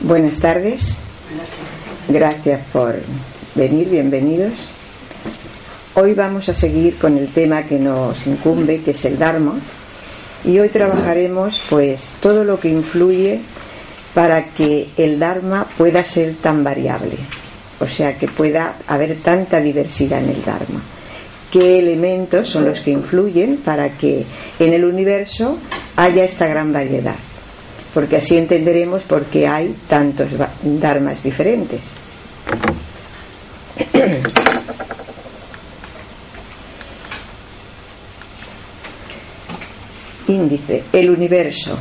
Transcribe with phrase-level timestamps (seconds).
[0.00, 0.94] Buenas tardes.
[2.06, 2.94] Gracias por
[3.56, 4.52] venir, bienvenidos.
[5.94, 9.58] Hoy vamos a seguir con el tema que nos incumbe, que es el Dharma.
[10.44, 13.40] Y hoy trabajaremos pues todo lo que influye
[14.14, 17.16] para que el Dharma pueda ser tan variable,
[17.80, 20.80] o sea, que pueda haber tanta diversidad en el Dharma.
[21.50, 24.24] ¿Qué elementos son los que influyen para que
[24.60, 25.58] en el universo
[25.96, 27.16] haya esta gran variedad?
[27.98, 30.28] Porque así entenderemos por qué hay tantos
[30.62, 31.80] dharmas diferentes.
[40.28, 41.76] Índice, el universo,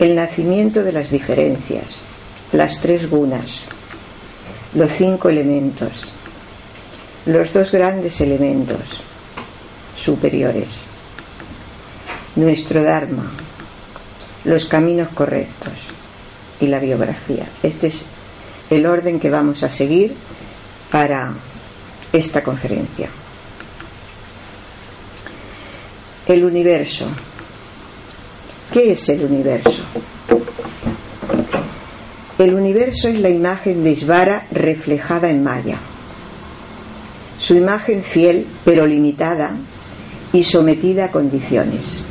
[0.00, 2.04] el nacimiento de las diferencias,
[2.50, 3.68] las tres gunas,
[4.74, 5.92] los cinco elementos,
[7.26, 8.80] los dos grandes elementos
[9.96, 10.88] superiores,
[12.34, 13.30] nuestro Dharma,
[14.44, 15.72] los caminos correctos
[16.60, 17.46] y la biografía.
[17.62, 18.06] Este es
[18.70, 20.14] el orden que vamos a seguir
[20.90, 21.32] para
[22.12, 23.08] esta conferencia.
[26.26, 27.06] El universo.
[28.72, 29.82] ¿Qué es el universo?
[32.38, 35.76] El universo es la imagen de Isvara reflejada en Maya.
[37.38, 39.52] Su imagen fiel pero limitada
[40.32, 42.04] y sometida a condiciones.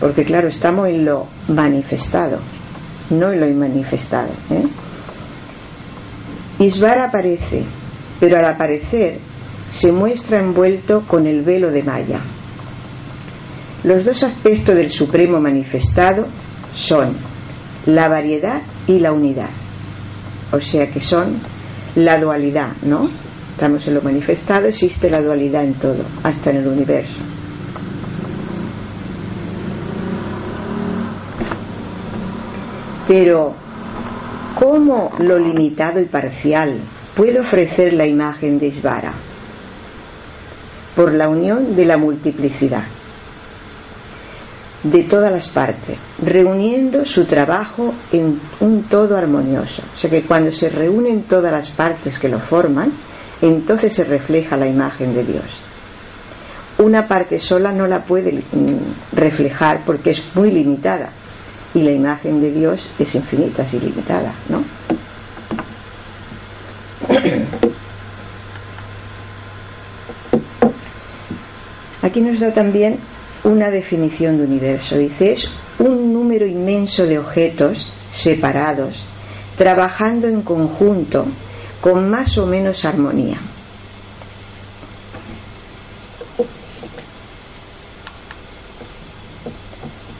[0.00, 2.38] Porque claro, estamos en lo manifestado,
[3.10, 4.30] no en lo inmanifestado.
[4.50, 4.66] ¿eh?
[6.58, 7.62] Isvara aparece,
[8.18, 9.18] pero al aparecer
[9.70, 12.20] se muestra envuelto con el velo de Maya.
[13.84, 16.26] Los dos aspectos del Supremo manifestado
[16.74, 17.16] son
[17.86, 19.48] la variedad y la unidad.
[20.52, 21.38] O sea que son
[21.96, 23.08] la dualidad, ¿no?
[23.52, 27.20] Estamos en lo manifestado, existe la dualidad en todo, hasta en el universo.
[33.10, 33.52] Pero,
[34.56, 36.78] ¿cómo lo limitado y parcial
[37.16, 39.12] puede ofrecer la imagen de Isvara?
[40.94, 42.84] Por la unión de la multiplicidad
[44.84, 49.82] de todas las partes, reuniendo su trabajo en un todo armonioso.
[49.92, 52.92] O sea que cuando se reúnen todas las partes que lo forman,
[53.42, 55.44] entonces se refleja la imagen de Dios.
[56.78, 61.10] Una parte sola no la puede mm, reflejar porque es muy limitada
[61.74, 64.64] y la imagen de Dios es infinita, es ilimitada, ¿no?
[72.02, 72.98] Aquí nos da también
[73.44, 74.96] una definición de universo.
[74.96, 79.04] Dice, es un número inmenso de objetos separados,
[79.56, 81.26] trabajando en conjunto,
[81.80, 83.38] con más o menos armonía.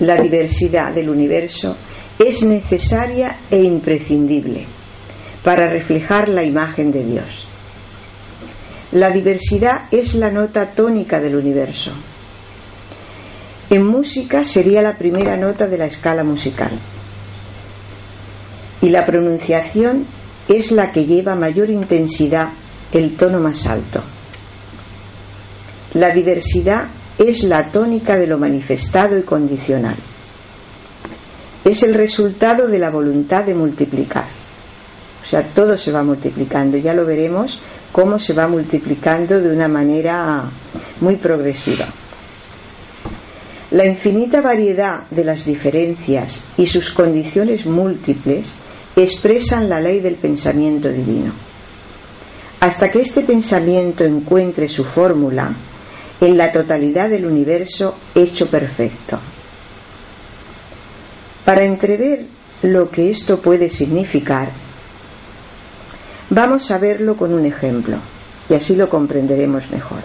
[0.00, 1.76] La diversidad del universo
[2.18, 4.64] es necesaria e imprescindible
[5.44, 7.46] para reflejar la imagen de Dios.
[8.92, 11.92] La diversidad es la nota tónica del universo.
[13.70, 16.72] En música sería la primera nota de la escala musical.
[18.82, 20.06] Y la pronunciación
[20.48, 22.48] es la que lleva mayor intensidad
[22.92, 24.02] el tono más alto.
[25.94, 26.88] La diversidad
[27.20, 29.96] es la tónica de lo manifestado y condicional.
[31.64, 34.24] Es el resultado de la voluntad de multiplicar.
[35.22, 36.78] O sea, todo se va multiplicando.
[36.78, 37.60] Ya lo veremos
[37.92, 40.44] cómo se va multiplicando de una manera
[41.00, 41.88] muy progresiva.
[43.72, 48.48] La infinita variedad de las diferencias y sus condiciones múltiples
[48.96, 51.32] expresan la ley del pensamiento divino.
[52.60, 55.54] Hasta que este pensamiento encuentre su fórmula,
[56.20, 59.18] en la totalidad del universo hecho perfecto.
[61.44, 62.26] Para entrever
[62.62, 64.50] lo que esto puede significar,
[66.28, 67.96] vamos a verlo con un ejemplo
[68.48, 70.00] y así lo comprenderemos mejor.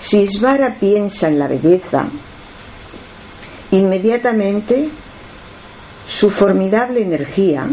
[0.00, 2.06] Si Isvara piensa en la belleza,
[3.70, 4.88] inmediatamente
[6.08, 7.66] su formidable energía,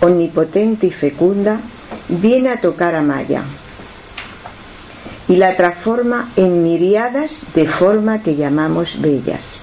[0.00, 1.60] omnipotente y fecunda,
[2.08, 3.44] viene a tocar a Maya
[5.28, 9.60] y la transforma en miriadas de forma que llamamos bellas.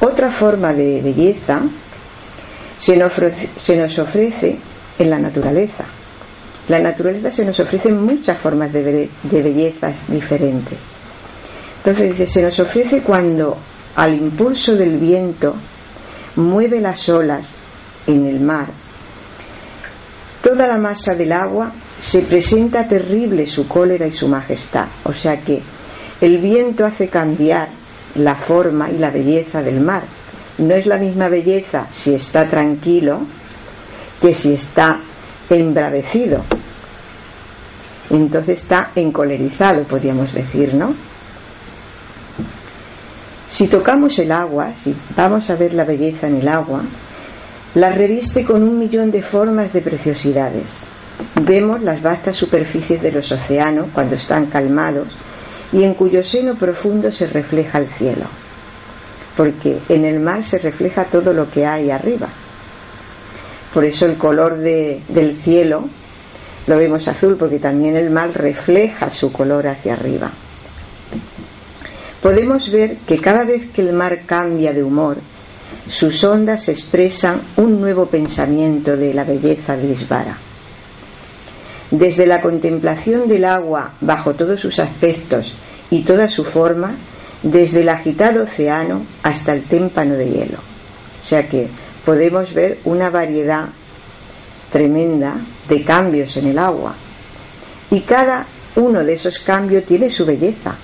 [0.00, 1.62] Otra forma de belleza
[2.76, 4.58] se nos, ofrece,
[4.98, 5.84] en la naturaleza.
[6.68, 10.78] La naturaleza se nos ofrece muchas formas de, de bellezas diferentes.
[11.84, 13.56] Entonces se nos ofrece cuando
[13.94, 15.54] al impulso del viento
[16.36, 17.46] mueve las olas
[18.06, 18.66] en el mar.
[20.42, 24.86] Toda la masa del agua se presenta terrible su cólera y su majestad.
[25.04, 25.62] O sea que
[26.20, 27.68] el viento hace cambiar
[28.16, 30.04] la forma y la belleza del mar,
[30.58, 33.20] no es la misma belleza si está tranquilo
[34.20, 34.98] que si está
[35.50, 36.42] embravecido.
[38.08, 40.94] Entonces está encolerizado, podríamos decir, ¿no?
[43.48, 46.82] Si tocamos el agua, si vamos a ver la belleza en el agua,
[47.74, 50.64] la reviste con un millón de formas de preciosidades.
[51.42, 55.08] Vemos las vastas superficies de los océanos cuando están calmados
[55.72, 58.26] y en cuyo seno profundo se refleja el cielo,
[59.36, 62.28] porque en el mar se refleja todo lo que hay arriba.
[63.72, 65.88] Por eso el color del cielo
[66.66, 70.30] lo vemos azul, porque también el mar refleja su color hacia arriba.
[72.22, 75.18] Podemos ver que cada vez que el mar cambia de humor,
[75.88, 80.45] sus ondas expresan un nuevo pensamiento de la belleza de Isvara.
[81.96, 85.56] Desde la contemplación del agua bajo todos sus aspectos
[85.90, 86.94] y toda su forma,
[87.42, 90.58] desde el agitado océano hasta el témpano de hielo.
[90.58, 91.68] O sea que
[92.04, 93.68] podemos ver una variedad
[94.70, 95.36] tremenda
[95.70, 96.94] de cambios en el agua.
[97.90, 100.74] Y cada uno de esos cambios tiene su belleza.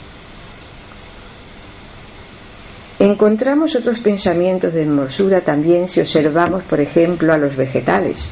[2.99, 8.31] Encontramos otros pensamientos de hermosura también si observamos, por ejemplo, a los vegetales,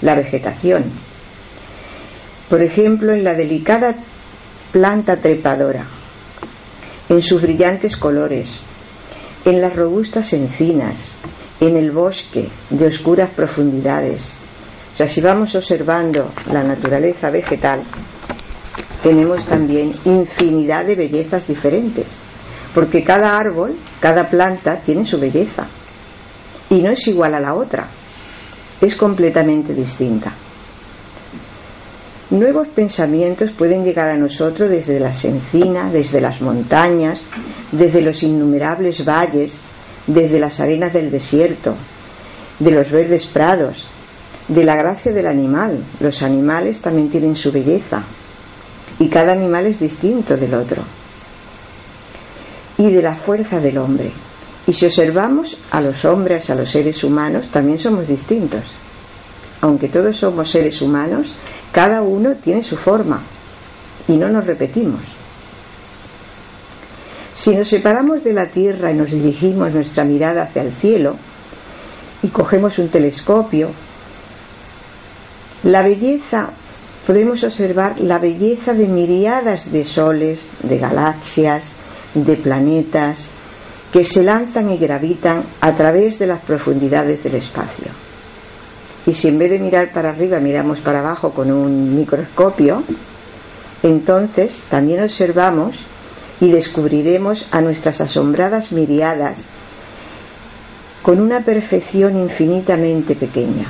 [0.00, 1.11] la vegetación.
[2.52, 3.94] Por ejemplo, en la delicada
[4.72, 5.86] planta trepadora,
[7.08, 8.60] en sus brillantes colores,
[9.46, 11.14] en las robustas encinas,
[11.60, 14.34] en el bosque de oscuras profundidades.
[14.92, 17.84] O sea, si vamos observando la naturaleza vegetal,
[19.02, 22.08] tenemos también infinidad de bellezas diferentes
[22.74, 25.66] porque cada árbol, cada planta tiene su belleza
[26.68, 27.86] y no es igual a la otra,
[28.78, 30.34] es completamente distinta.
[32.32, 37.20] Nuevos pensamientos pueden llegar a nosotros desde las encinas, desde las montañas,
[37.70, 39.52] desde los innumerables valles,
[40.06, 41.74] desde las arenas del desierto,
[42.58, 43.86] de los verdes prados,
[44.48, 45.84] de la gracia del animal.
[46.00, 48.02] Los animales también tienen su belleza
[48.98, 50.82] y cada animal es distinto del otro
[52.78, 54.10] y de la fuerza del hombre.
[54.66, 58.64] Y si observamos a los hombres, a los seres humanos, también somos distintos.
[59.60, 61.34] Aunque todos somos seres humanos,
[61.72, 63.20] cada uno tiene su forma
[64.06, 65.00] y no nos repetimos.
[67.34, 71.16] Si nos separamos de la Tierra y nos dirigimos nuestra mirada hacia el cielo
[72.22, 73.70] y cogemos un telescopio,
[75.64, 76.50] la belleza,
[77.06, 81.72] podemos observar la belleza de miriadas de soles, de galaxias,
[82.14, 83.26] de planetas
[83.92, 88.11] que se lanzan y gravitan a través de las profundidades del espacio.
[89.06, 92.84] Y si en vez de mirar para arriba miramos para abajo con un microscopio,
[93.82, 95.76] entonces también observamos
[96.40, 99.38] y descubriremos a nuestras asombradas miriadas
[101.02, 103.66] con una perfección infinitamente pequeña.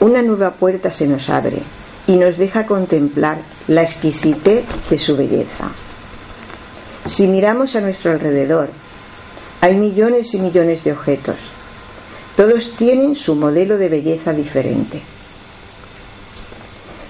[0.00, 1.62] Una nueva puerta se nos abre
[2.06, 3.38] y nos deja contemplar
[3.68, 5.70] la exquisitez de su belleza.
[7.06, 8.70] Si miramos a nuestro alrededor,
[9.60, 11.36] hay millones y millones de objetos.
[12.36, 15.00] Todos tienen su modelo de belleza diferente.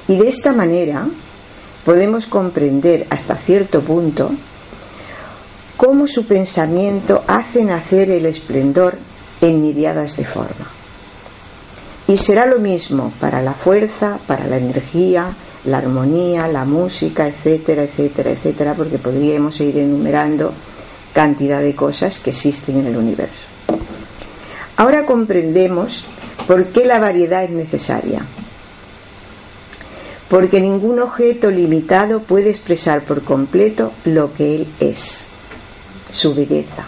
[0.06, 1.08] Y de esta manera
[1.84, 4.30] podemos comprender hasta cierto punto
[5.76, 8.98] cómo su pensamiento hace nacer el esplendor
[9.40, 10.70] en miriadas de forma.
[12.06, 17.82] Y será lo mismo para la fuerza, para la energía, la armonía, la música, etcétera,
[17.82, 20.52] etcétera, etcétera, porque podríamos ir enumerando
[21.12, 23.55] cantidad de cosas que existen en el universo.
[24.76, 26.04] Ahora comprendemos
[26.46, 28.22] por qué la variedad es necesaria.
[30.28, 35.28] Porque ningún objeto limitado puede expresar por completo lo que él es,
[36.12, 36.86] su belleza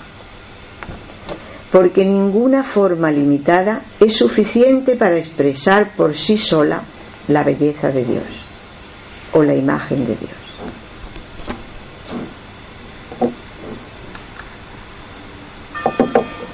[1.71, 6.83] porque ninguna forma limitada es suficiente para expresar por sí sola
[7.29, 8.25] la belleza de Dios
[9.33, 10.48] o la imagen de Dios.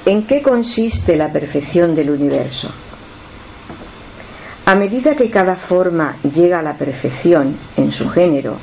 [0.05, 2.69] ¿En qué consiste la perfección del universo?
[4.67, 8.57] A medida que cada forma llega a la perfección en su género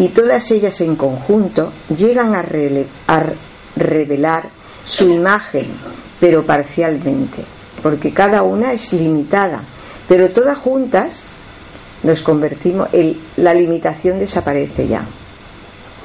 [0.00, 2.42] y todas ellas en conjunto llegan a,
[3.76, 4.48] revelar
[4.84, 5.68] su imagen,
[6.18, 7.44] pero parcialmente,
[7.80, 9.62] porque cada una es limitada,
[10.08, 11.20] pero todas juntas
[12.02, 12.88] nos convertimos,
[13.36, 15.02] la limitación desaparece ya.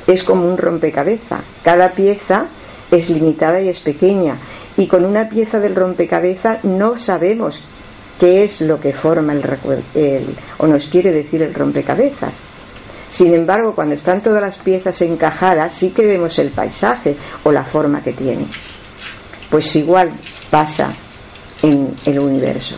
[0.06, 2.48] Es como un rompecabezas, cada pieza
[2.96, 4.38] es limitada y es pequeña,
[4.78, 7.64] y con una pieza del rompecabezas no sabemos
[8.20, 12.34] qué es lo que forma el, o nos quiere decir el rompecabezas.
[13.10, 17.64] Sin embargo, cuando están todas las piezas encajadas, sí que vemos el paisaje o la
[17.64, 18.48] forma que tiene.
[19.50, 20.14] Pues igual
[20.50, 20.94] pasa
[21.62, 22.76] en el universo.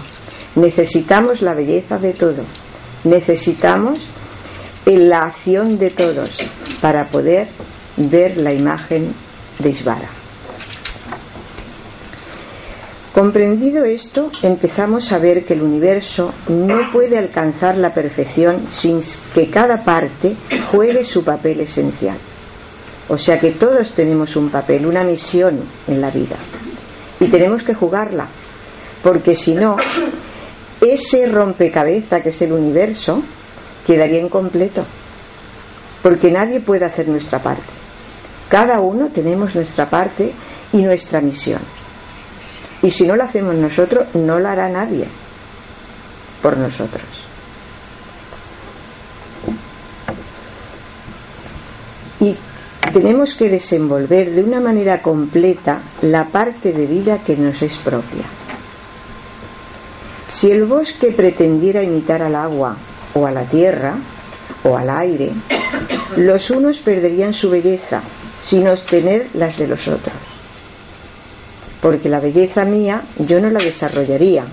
[0.56, 2.44] Necesitamos la belleza de todo.
[3.06, 4.00] Necesitamos
[4.86, 6.38] la acción de todos
[6.82, 7.48] para poder
[7.98, 9.14] ver la imagen
[9.60, 10.10] de Isvara.
[13.16, 19.02] Comprendido esto, empezamos a ver que el universo no puede alcanzar la perfección sin
[19.34, 20.36] que cada parte
[20.70, 22.18] juegue su papel esencial.
[23.08, 26.36] O sea que todos tenemos un papel, una misión en la vida.
[27.22, 28.28] Y tenemos que jugarla.
[29.02, 29.78] Porque si no,
[30.82, 33.24] ese rompecabezas que es el universo
[33.88, 34.84] quedaría incompleto.
[36.04, 37.75] Porque nadie puede hacer nuestra parte.
[38.50, 40.34] Cada uno tenemos nuestra parte
[40.72, 41.62] y nuestra misión.
[42.82, 45.08] Y si no lo hacemos nosotros, no lo hará nadie
[46.42, 47.04] por nosotros.
[52.20, 52.36] Y
[52.94, 58.26] tenemos que desenvolver de una manera completa la parte de vida que nos es propia.
[60.32, 62.78] Si el bosque pretendiera imitar al agua
[63.14, 63.96] o a la tierra
[64.64, 65.32] o al aire,
[66.18, 68.02] los unos perderían su belleza
[68.46, 70.14] sin obtener las de los otros
[71.86, 74.44] porque la belleza mía yo no la desarrollaría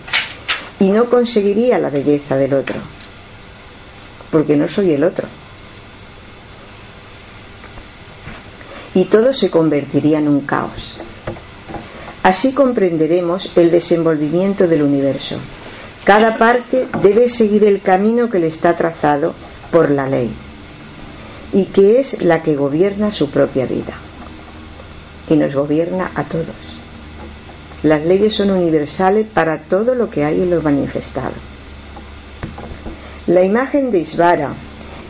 [0.78, 2.76] y no conseguiría la belleza del otro,
[4.30, 5.26] porque no soy el otro.
[8.94, 10.96] Y todo se convertiría en un caos.
[12.22, 15.36] Así comprenderemos el desenvolvimiento del universo.
[16.04, 19.32] Cada parte debe seguir el camino que le está trazado
[19.70, 20.30] por la ley
[21.52, 23.94] y que es la que gobierna su propia vida
[25.28, 26.46] y nos gobierna a todos.
[27.82, 31.32] Las leyes son universales para todo lo que hay en lo manifestado.
[33.26, 34.52] La imagen de Isvara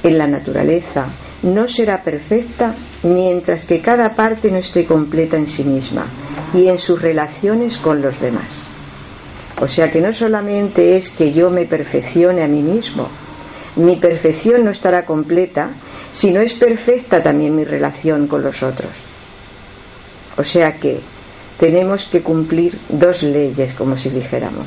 [0.03, 1.07] en la naturaleza
[1.43, 6.07] no será perfecta mientras que cada parte no esté completa en sí misma
[6.55, 8.69] y en sus relaciones con los demás.
[9.61, 13.09] O sea que no solamente es que yo me perfeccione a mí mismo,
[13.77, 15.71] mi perfección no estará completa
[16.13, 18.91] si no es perfecta también mi relación con los otros.
[20.37, 21.01] O sea que
[21.59, 24.67] tenemos que cumplir dos leyes, como si dijéramos.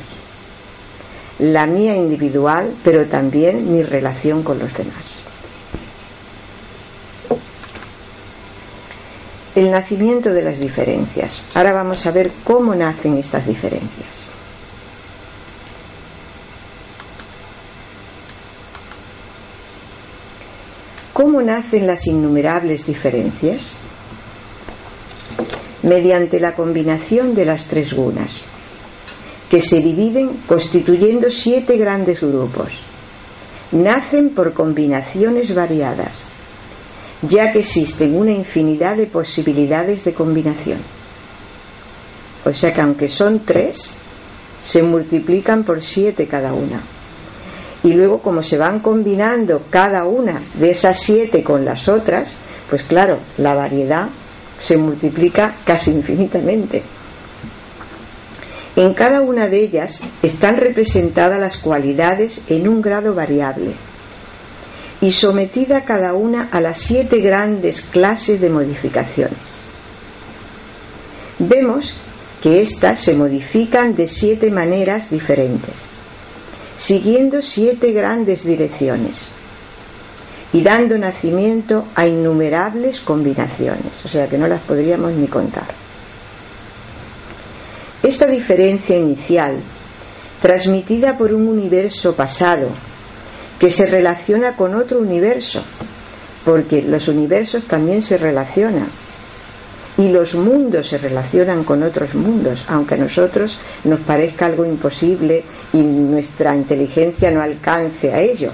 [1.38, 5.26] La mía individual, pero también mi relación con los demás.
[9.54, 11.44] El nacimiento de las diferencias.
[11.54, 14.25] Ahora vamos a ver cómo nacen estas diferencias.
[21.16, 23.72] ¿Cómo nacen las innumerables diferencias?
[25.82, 28.44] mediante la combinación de las tres gunas,
[29.48, 32.72] que se dividen constituyendo siete grandes grupos.
[33.70, 36.24] Nacen por combinaciones variadas,
[37.22, 40.80] ya que existen una infinidad de posibilidades de combinación.
[42.44, 43.94] O sea que aunque son tres,
[44.64, 46.95] se multiplican por siete cada una.
[47.86, 52.32] Y luego como se van combinando cada una de esas siete con las otras,
[52.68, 54.08] pues claro, la variedad
[54.58, 56.82] se multiplica casi infinitamente.
[58.74, 63.70] En cada una de ellas están representadas las cualidades en un grado variable
[65.00, 69.38] y sometida cada una a las siete grandes clases de modificaciones.
[71.38, 71.94] Vemos
[72.42, 75.95] que éstas se modifican de siete maneras diferentes,
[76.78, 79.32] siguiendo siete grandes direcciones
[80.52, 85.66] y dando nacimiento a innumerables combinaciones, o sea que no las podríamos ni contar.
[88.02, 89.56] Esta diferencia inicial,
[90.40, 92.68] transmitida por un universo pasado,
[93.58, 95.62] que se relaciona con otro universo,
[96.44, 98.88] porque los universos también se relacionan,
[99.98, 105.42] y los mundos se relacionan con otros mundos, aunque a nosotros nos parezca algo imposible
[105.72, 108.52] y nuestra inteligencia no alcance a ello,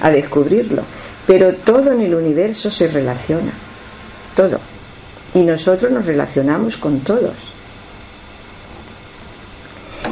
[0.00, 0.82] a descubrirlo.
[1.26, 3.52] Pero todo en el universo se relaciona,
[4.34, 4.58] todo.
[5.34, 7.36] Y nosotros nos relacionamos con todos.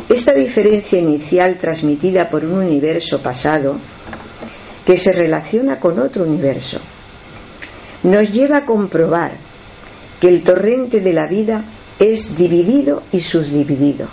[0.09, 3.77] Esta diferencia inicial transmitida por un universo pasado,
[4.85, 6.79] que se relaciona con otro universo,
[8.03, 9.50] nos lleva a comprobar
[10.21, 11.65] que el torrente de la vida
[11.99, 14.09] es dividido y subdividido,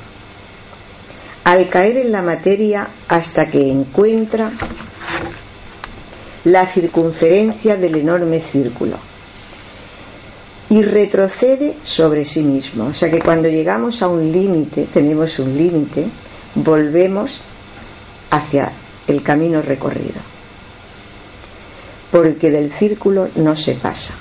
[1.44, 4.52] al caer en la materia hasta que encuentra
[6.46, 8.98] la circunferencia del enorme círculo
[10.70, 12.88] y retrocede sobre sí mismo.
[12.88, 16.06] O sea que cuando llegamos a un límite, tenemos un límite,
[16.56, 17.40] volvemos
[18.30, 18.72] hacia
[19.08, 20.22] el camino recorrido.
[22.12, 24.14] porque del círculo no se pasa,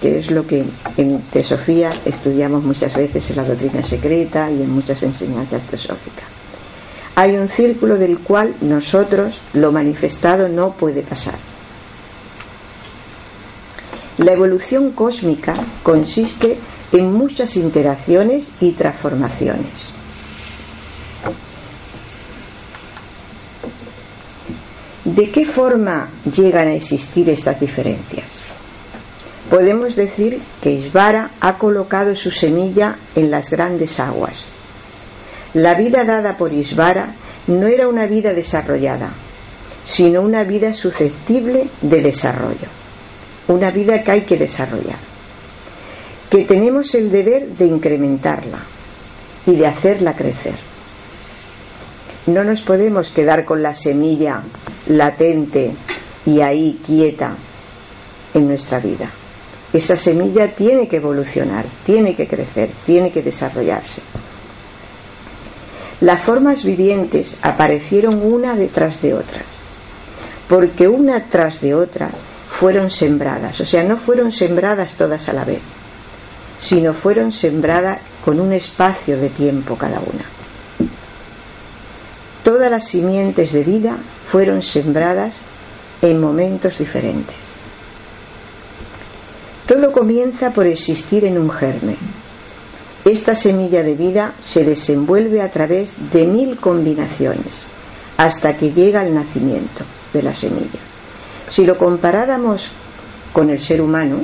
[0.00, 0.64] que es lo que
[0.96, 6.26] en Teosofía estudiamos muchas veces en la doctrina secreta y en muchas enseñanzas teosóficas.
[7.16, 11.34] Hay un círculo del cual nosotros, lo manifestado, no puede pasar.
[14.18, 16.58] La evolución cósmica consiste
[16.92, 19.94] en muchas interacciones y transformaciones.
[25.04, 28.37] ¿De qué forma llegan a existir estas diferencias?
[29.50, 34.46] Podemos decir que Isvara ha colocado su semilla en las grandes aguas.
[35.54, 37.14] La vida dada por Isvara
[37.46, 39.10] no era una vida desarrollada,
[39.86, 42.68] sino una vida susceptible de desarrollo,
[43.48, 44.98] una vida que hay que desarrollar,
[46.28, 48.58] que tenemos el deber de incrementarla
[49.46, 50.56] y de hacerla crecer.
[52.26, 54.42] No nos podemos quedar con la semilla
[54.88, 55.72] latente
[56.26, 57.34] y ahí quieta
[58.34, 59.10] en nuestra vida.
[59.72, 64.00] Esa semilla tiene que evolucionar, tiene que crecer, tiene que desarrollarse.
[66.00, 69.44] Las formas vivientes aparecieron una detrás de otras,
[70.48, 72.10] porque una tras de otra
[72.58, 75.60] fueron sembradas, o sea, no fueron sembradas todas a la vez,
[76.60, 80.38] sino fueron sembradas con un espacio de tiempo cada una
[82.48, 83.98] todas las simientes de vida
[84.32, 85.34] fueron sembradas
[86.00, 87.47] en momentos diferentes.
[89.68, 91.98] Todo comienza por existir en un germen.
[93.04, 97.66] Esta semilla de vida se desenvuelve a través de mil combinaciones
[98.16, 99.84] hasta que llega al nacimiento
[100.14, 100.80] de la semilla.
[101.48, 102.68] Si lo comparáramos
[103.32, 104.20] con el ser humano,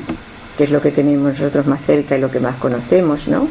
[0.57, 3.47] que es lo que tenemos nosotros más cerca y lo que más conocemos, ¿no?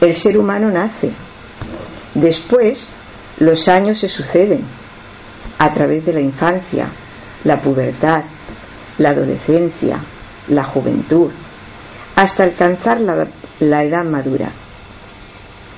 [0.00, 1.10] El ser humano nace
[2.14, 2.86] Después,
[3.40, 4.60] los años se suceden
[5.58, 6.86] a través de la infancia,
[7.42, 8.22] la pubertad,
[8.98, 9.98] la adolescencia,
[10.48, 11.30] la juventud,
[12.16, 13.26] hasta alcanzar la,
[13.60, 14.50] la, edad madura.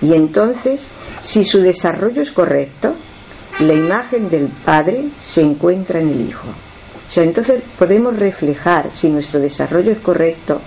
[0.02, 0.86] Y entonces,
[1.22, 2.94] si su desarrollo es correcto,
[3.60, 6.48] la imagen del Padre se encuentra en el Hijo.
[7.08, 10.60] O sea, entonces podemos reflejar, si nuestro desarrollo es correcto,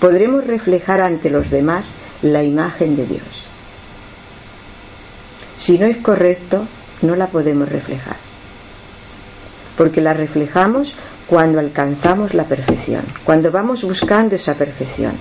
[0.00, 1.86] podremos reflejar ante los demás
[2.20, 3.44] la imagen de Dios.
[5.58, 6.66] Si no es correcto,
[7.02, 8.16] no la podemos reflejar.
[9.78, 10.94] Porque la reflejamos
[11.26, 15.12] cuando alcanzamos la perfección, cuando vamos buscando esa perfección.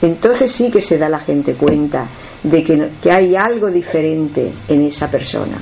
[0.00, 2.06] Entonces sí que se da la gente cuenta
[2.42, 5.58] de que, hay algo diferente en esa persona.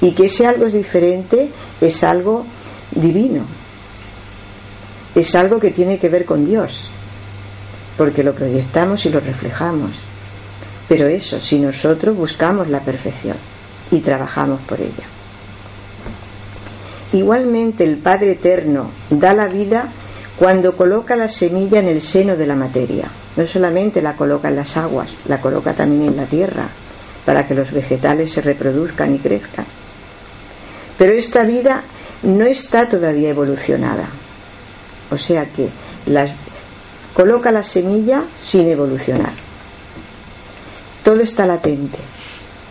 [0.00, 1.48] Y que ese algo diferente
[1.80, 2.44] es algo
[2.92, 3.44] divino.
[5.14, 6.88] Es algo que tiene que ver con Dios.
[7.96, 9.90] Porque lo proyectamos y lo reflejamos.
[10.88, 13.36] Pero eso, si nosotros buscamos la perfección
[13.90, 15.13] y trabajamos por ella.
[17.14, 19.88] Igualmente el Padre Eterno da la vida
[20.36, 23.08] cuando coloca la semilla en el seno de la materia.
[23.36, 26.68] No solamente la coloca en las aguas, la coloca también en la tierra,
[27.24, 29.64] para que los vegetales se reproduzcan y crezcan.
[30.98, 31.82] Pero esta vida
[32.24, 34.06] no está todavía evolucionada.
[35.10, 35.68] O sea que
[37.14, 39.44] coloca la semilla sin evolucionar
[41.04, 41.98] todo está latente,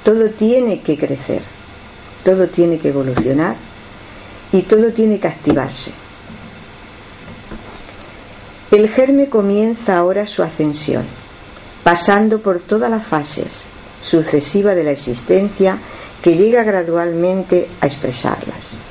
[0.03, 1.41] todo tiene que crecer,
[2.25, 3.56] todo tiene que evolucionar
[4.53, 5.91] y todo tiene que activarse.
[8.71, 11.03] El germe comienza ahora su ascensión,
[11.83, 13.65] pasando por todas las fases
[14.01, 15.77] sucesivas de la existencia
[16.21, 18.83] que llega gradualmente a expresarlas.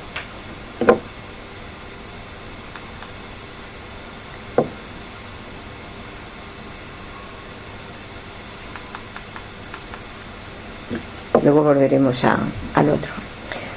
[11.43, 13.22] luego volveremos al otro.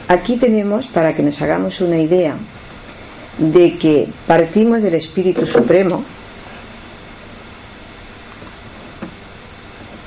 [0.09, 2.37] Aquí tenemos, para que nos hagamos una idea,
[3.39, 6.05] de que partimos del Espíritu Supremo,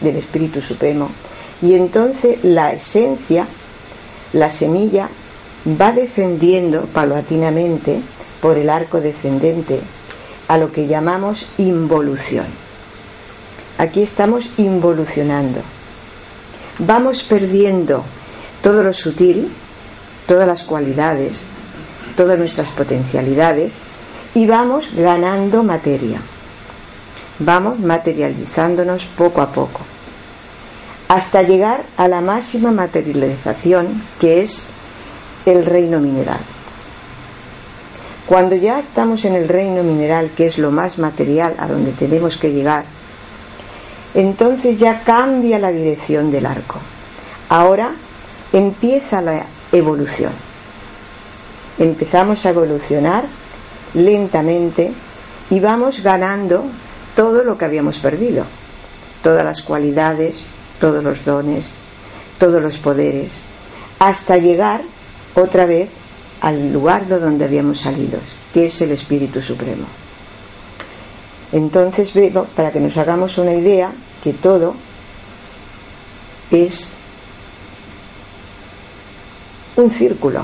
[0.02, 1.10] del Espíritu Supremo,
[1.62, 3.48] y entonces la esencia,
[4.34, 5.10] la semilla,
[5.80, 8.00] va descendiendo paulatinamente
[8.42, 9.82] por el arco descendente
[10.48, 12.46] a lo que llamamos involución.
[13.78, 15.62] Aquí estamos involucionando
[16.80, 18.04] vamos perdiendo
[18.64, 19.52] todo lo sutil,
[20.30, 21.40] todas las cualidades,
[22.16, 23.74] todas nuestras potencialidades
[24.36, 26.22] y vamos ganando materia.
[27.40, 29.82] Vamos materializándonos poco a poco
[31.08, 34.62] hasta llegar a la máxima materialización que es
[35.48, 36.42] el reino mineral.
[38.28, 42.38] Cuando ya estamos en el reino mineral, que es lo más material a donde tenemos
[42.38, 42.86] que llegar,
[44.14, 46.78] entonces ya cambia la dirección del arco.
[47.50, 47.94] Ahora
[48.54, 50.32] empieza la evolución.
[51.78, 53.26] empezamos a evolucionar
[53.94, 54.92] lentamente
[55.50, 56.66] y vamos ganando
[57.16, 58.46] todo lo que habíamos perdido,
[59.24, 60.44] todas las cualidades,
[60.80, 61.66] todos los dones,
[62.38, 63.32] todos los poderes,
[64.00, 64.82] hasta llegar
[65.36, 65.90] otra vez
[66.42, 68.20] al lugar de donde habíamos salido,
[68.54, 69.86] que es el Espíritu Supremo.
[71.52, 72.12] Entonces
[72.56, 73.92] para que nos hagamos una idea,
[74.24, 74.76] que todo
[76.52, 76.92] es
[79.80, 80.44] un círculo.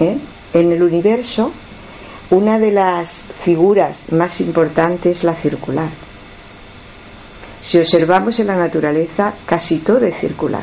[0.00, 0.16] ¿eh?
[0.54, 1.52] En el universo,
[2.30, 3.10] una de las
[3.42, 5.88] figuras más importantes es la circular.
[7.60, 10.62] Si observamos en la naturaleza, casi todo es circular.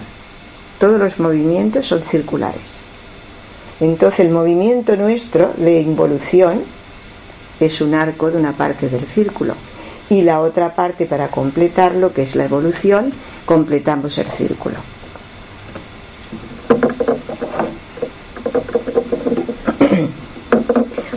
[0.79, 2.61] Todos los movimientos son circulares.
[3.79, 6.63] Entonces el movimiento nuestro de involución
[7.59, 9.55] es un arco de una parte del círculo
[10.09, 13.11] y la otra parte para completarlo, que es la evolución,
[13.45, 14.94] completamos el círculo.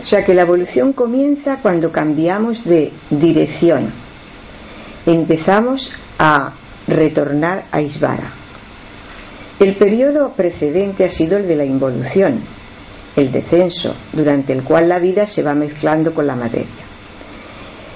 [0.01, 3.91] O sea que la evolución comienza cuando cambiamos de dirección.
[5.05, 6.51] Empezamos a
[6.87, 8.31] retornar a Isvara.
[9.59, 12.39] El periodo precedente ha sido el de la involución,
[13.15, 16.67] el descenso, durante el cual la vida se va mezclando con la materia.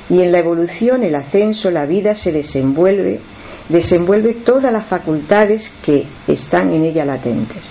[0.10, 3.22] Y en la evolución, el ascenso, la vida se desenvuelve,
[3.69, 7.63] desenvuelve todas las facultades que están en ella latentes.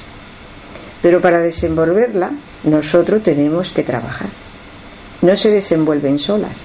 [1.01, 2.31] Pero para desenvolverla,
[2.65, 4.29] nosotros tenemos que trabajar.
[5.23, 6.59] No se desenvuelven solas.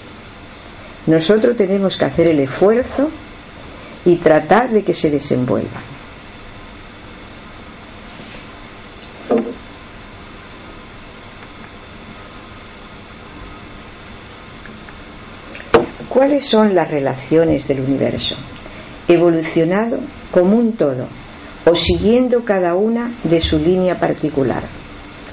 [1.07, 3.09] Nosotros tenemos que hacer el esfuerzo
[4.05, 5.97] y tratar de que se desenvuelvan.
[16.09, 18.35] ¿Cuáles son las relaciones del universo?
[19.07, 19.99] Evolucionado
[20.31, 21.07] como un todo
[21.65, 24.63] o siguiendo cada una de su línea particular.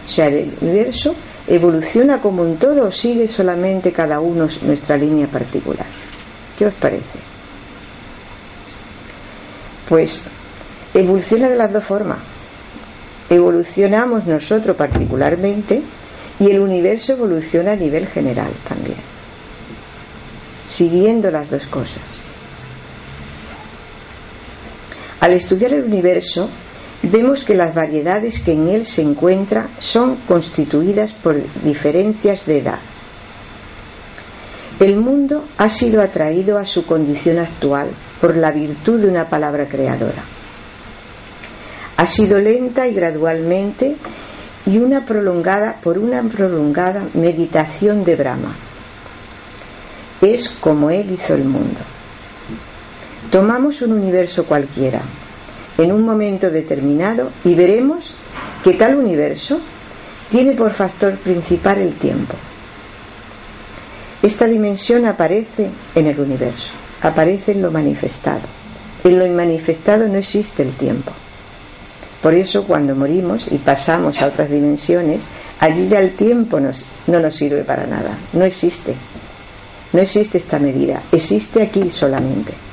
[0.07, 1.15] O sea, el universo
[1.47, 5.87] evoluciona como un todo o sigue solamente cada uno nuestra línea particular.
[6.59, 7.19] ¿Qué os parece?
[9.89, 10.23] Pues
[10.93, 12.19] evoluciona de las dos formas.
[13.31, 15.83] Evolucionamos nosotros particularmente
[16.41, 19.15] y el universo evoluciona a nivel general también
[20.75, 22.14] siguiendo las dos cosas.
[25.25, 26.51] Al estudiar el universo,
[27.03, 32.79] vemos que las variedades que en él se encuentran son constituidas por diferencias de edad.
[34.79, 37.89] El mundo ha sido atraído a su condición actual
[38.21, 40.23] por la virtud de una palabra creadora.
[41.97, 43.97] Ha sido lenta y gradualmente
[44.67, 48.55] y una prolongada por una prolongada meditación de Brahma
[50.21, 51.81] es como Él hizo el mundo.
[53.35, 55.03] Tomamos un universo cualquiera,
[55.77, 58.15] en un momento determinado, y veremos
[58.63, 59.59] que tal universo
[60.31, 62.37] tiene por factor principal el tiempo.
[64.23, 66.69] Esta dimensión aparece en el universo,
[67.03, 68.43] aparece en lo manifestado.
[69.03, 71.11] En lo inmanifestado no existe el tiempo.
[72.23, 75.23] Por eso cuando morimos y pasamos a otras dimensiones,
[75.59, 78.95] allí ya el tiempo no nos sirve para nada, no existe.
[79.93, 82.64] No existe esta medida, existe aquí solamente.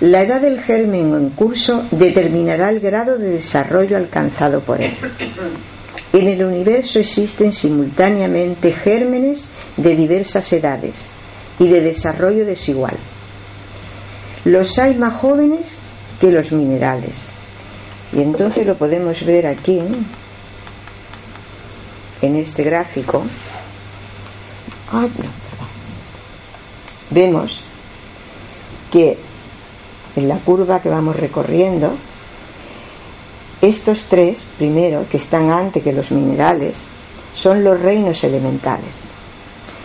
[0.00, 4.94] La edad del germen en curso determinará el grado de desarrollo alcanzado por él.
[6.12, 9.44] En el universo existen simultáneamente gérmenes
[9.76, 10.94] de diversas edades
[11.58, 12.96] y de desarrollo desigual.
[14.44, 15.66] Los hay más jóvenes
[16.20, 17.16] que los minerales.
[18.12, 19.80] Y entonces lo podemos ver aquí,
[22.22, 23.24] en este gráfico,
[27.10, 27.60] Vemos
[28.90, 29.18] que
[30.18, 31.92] en la curva que vamos recorriendo,
[33.60, 36.74] estos tres, primero, que están antes que los minerales,
[37.34, 38.94] son los reinos elementales.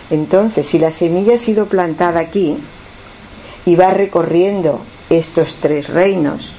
[0.10, 2.58] Entonces, si la semilla ha sido plantada aquí
[3.66, 6.52] y va recorriendo estos tres reinos,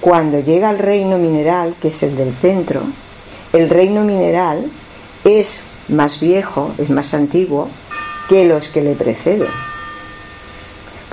[0.00, 2.82] cuando llega al reino mineral, que es el del centro,
[3.52, 4.70] el reino mineral
[5.24, 7.68] es más viejo, es más antiguo
[8.28, 9.73] que los que le preceden.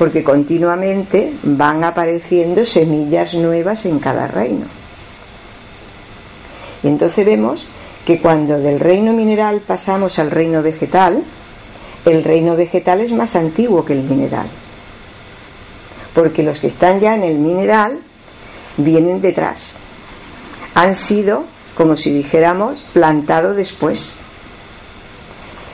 [0.01, 4.65] Porque continuamente van apareciendo semillas nuevas en cada reino.
[6.81, 7.67] Y entonces vemos
[8.03, 11.21] que cuando del reino mineral pasamos al reino vegetal,
[12.03, 14.47] el reino vegetal es más antiguo que el mineral.
[16.15, 17.99] Porque los que están ya en el mineral
[18.77, 19.75] vienen detrás.
[20.73, 21.43] Han sido,
[21.77, 24.13] como si dijéramos, plantados después.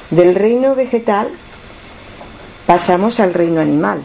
[0.10, 1.30] Del reino vegetal
[2.66, 4.02] pasamos al reino animal.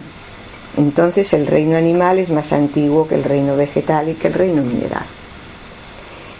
[0.77, 4.63] Entonces el reino animal es más antiguo que el reino vegetal y que el reino
[4.63, 5.05] mineral.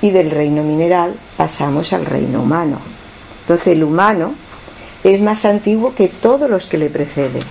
[0.01, 2.79] y del reino mineral pasamos al reino humano.
[3.43, 4.35] Entonces el humano
[5.05, 7.45] es más antiguo que todos los que le preceden.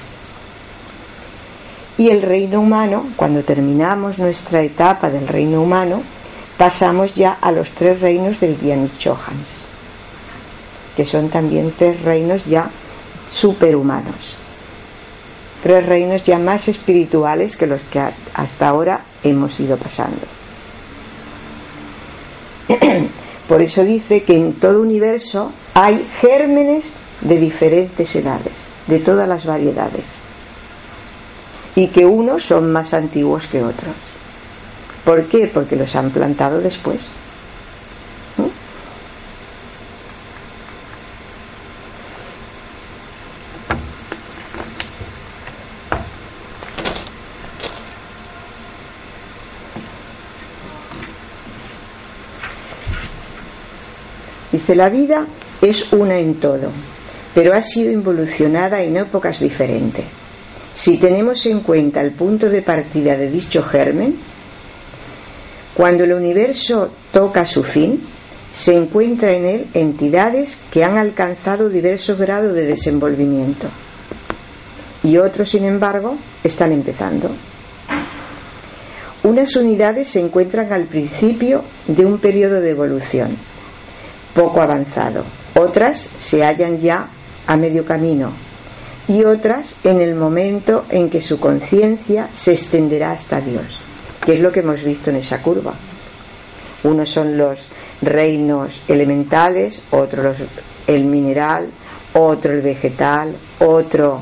[1.98, 6.02] Y el reino humano, cuando terminamos nuestra etapa del reino humano,
[6.58, 8.58] pasamos ya a los tres reinos del
[8.98, 9.48] Chohans,
[10.96, 12.70] que son también tres reinos ya
[13.32, 14.36] superhumanos,
[15.62, 18.02] tres reinos ya más espirituales que los que
[18.34, 20.21] hasta ahora hemos ido pasando.
[23.47, 26.86] Por eso dice que en todo universo hay gérmenes
[27.21, 28.54] de diferentes edades,
[28.88, 30.06] de todas las variedades,
[31.76, 33.95] y que unos son más antiguos que otros.
[35.06, 35.47] ¿Por qué?
[35.47, 37.20] Porque los han plantado después.
[54.75, 55.27] La vida
[55.62, 56.71] es una en todo,
[57.36, 60.05] pero ha sido involucionada en épocas diferentes.
[60.73, 64.15] Si tenemos en cuenta el punto de partida de dicho germen,
[65.73, 68.01] cuando el universo toca su fin,
[68.55, 73.67] se encuentra en él entidades que han alcanzado diversos grados de desenvolvimiento
[75.03, 77.29] y otros, sin embargo, están empezando.
[79.23, 83.51] Unas unidades se encuentran al principio de un periodo de evolución
[84.34, 85.24] poco avanzado,
[85.56, 87.08] otras se hallan ya
[87.48, 88.32] a medio camino
[89.08, 93.80] y otras en el momento en que su conciencia se extenderá hasta Dios,
[94.26, 95.74] que es lo que hemos visto en esa curva.
[96.84, 97.60] Unos son los
[98.02, 100.34] reinos elementales, otro
[100.88, 101.67] el mineral,
[102.13, 104.22] otro el vegetal, otro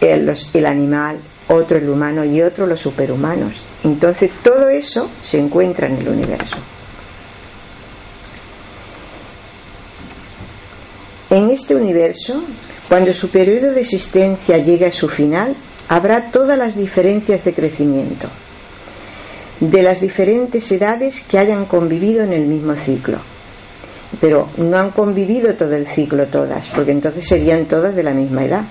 [0.00, 3.54] el, el animal, otro el humano y otro los superhumanos.
[3.82, 6.56] Entonces todo eso se encuentra en el universo.
[11.30, 12.42] En este universo,
[12.88, 15.54] cuando su periodo de existencia llegue a su final,
[15.88, 18.28] habrá todas las diferencias de crecimiento
[19.60, 23.18] de las diferentes edades que hayan convivido en el mismo ciclo.
[24.20, 28.44] Pero no han convivido todo el ciclo todas, porque entonces serían todas de la misma
[28.44, 28.62] edad,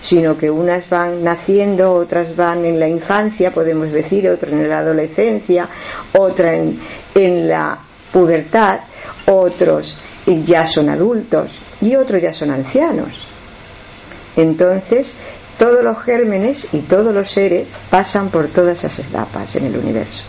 [0.00, 4.78] sino que unas van naciendo, otras van en la infancia, podemos decir, otras en la
[4.78, 5.68] adolescencia,
[6.16, 6.78] otra en,
[7.14, 7.78] en la
[8.12, 8.80] pubertad,
[9.26, 9.96] otros
[10.26, 13.26] ya son adultos y otros ya son ancianos.
[14.36, 15.12] Entonces,
[15.58, 20.22] todos los gérmenes y todos los seres pasan por todas esas etapas en el universo.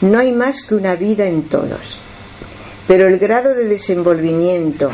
[0.00, 1.80] No hay más que una vida en todos,
[2.86, 4.90] pero el grado de desenvolvimiento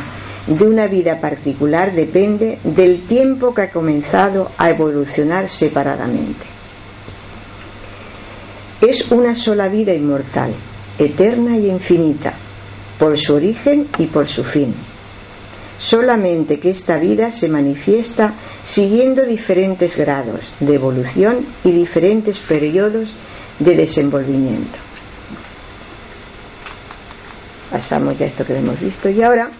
[0.46, 6.46] de una vida particular depende del tiempo que ha comenzado a evolucionar separadamente.
[8.80, 10.52] Es una sola vida inmortal,
[10.98, 12.34] eterna y infinita,
[13.02, 14.72] por su origen y por su fin.
[15.80, 18.32] Solamente que esta vida se manifiesta
[18.64, 23.08] siguiendo diferentes grados de evolución y diferentes periodos
[23.58, 24.78] de desenvolvimiento.
[27.72, 29.50] Pasamos ya esto que hemos visto y ahora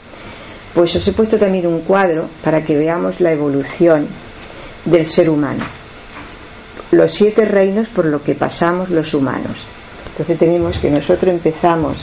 [0.72, 4.07] pues os he puesto también un cuadro para que veamos la evolución
[4.85, 5.64] del ser humano.
[6.92, 9.57] Los siete reinos por lo que pasamos los humanos.
[10.12, 11.96] Entonces tenemos que nosotros empezamos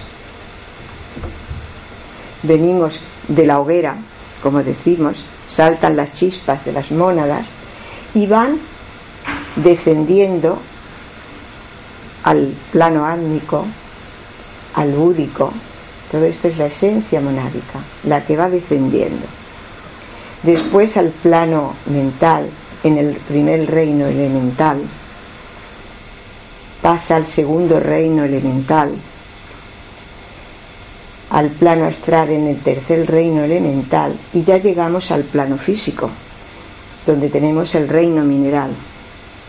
[2.43, 3.95] venimos de la hoguera,
[4.41, 7.45] como decimos, saltan las chispas de las mónadas
[8.13, 8.59] y van
[9.55, 10.59] descendiendo
[12.23, 13.65] al plano álmico,
[14.75, 15.51] al búdico.
[16.11, 19.25] Todo esto es la esencia monádica, la que va descendiendo.
[20.43, 22.49] Después al plano mental,
[22.83, 24.81] en el primer reino elemental,
[26.81, 28.93] pasa al segundo reino elemental,
[31.29, 36.09] al plano astral en el tercer reino elemental y ya llegamos al plano físico,
[37.05, 38.71] donde tenemos el reino mineral,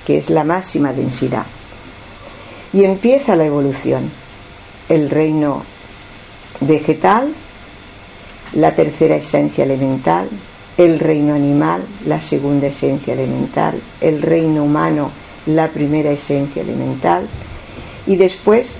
[0.06, 1.46] que es la máxima densidad.
[2.72, 4.10] Y empieza la evolución,
[4.88, 5.64] el reino
[6.60, 7.32] vegetal,
[8.54, 10.28] la tercera esencia elemental,
[10.76, 15.10] el reino animal, la segunda esencia elemental, el reino humano,
[15.46, 17.26] la primera esencia elemental,
[18.06, 18.76] y después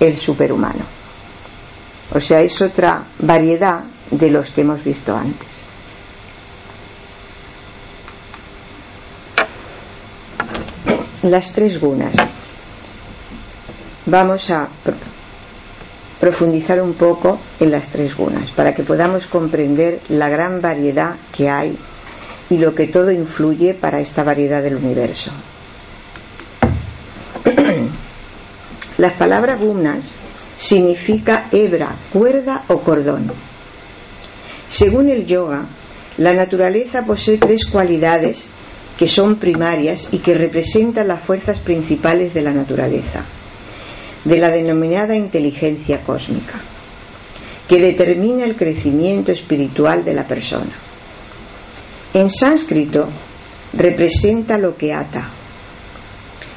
[0.00, 0.95] el superhumano.
[2.14, 5.48] O sea, es otra variedad de los que hemos visto antes.
[11.22, 12.12] Las tres gunas.
[14.06, 14.68] Vamos a
[16.20, 21.50] profundizar un poco en las tres gunas para que podamos comprender la gran variedad que
[21.50, 21.76] hay
[22.48, 25.32] y lo que todo influye para esta variedad del universo.
[28.98, 30.04] Las palabras gunas
[30.58, 33.30] significa hebra, cuerda o cordón.
[34.70, 35.64] Según el yoga,
[36.18, 38.38] la naturaleza posee tres cualidades
[38.98, 43.22] que son primarias y que representan las fuerzas principales de la naturaleza,
[44.24, 46.54] de la denominada inteligencia cósmica,
[47.68, 50.72] que determina el crecimiento espiritual de la persona.
[52.14, 53.08] En sánscrito
[53.74, 55.28] representa lo que ata.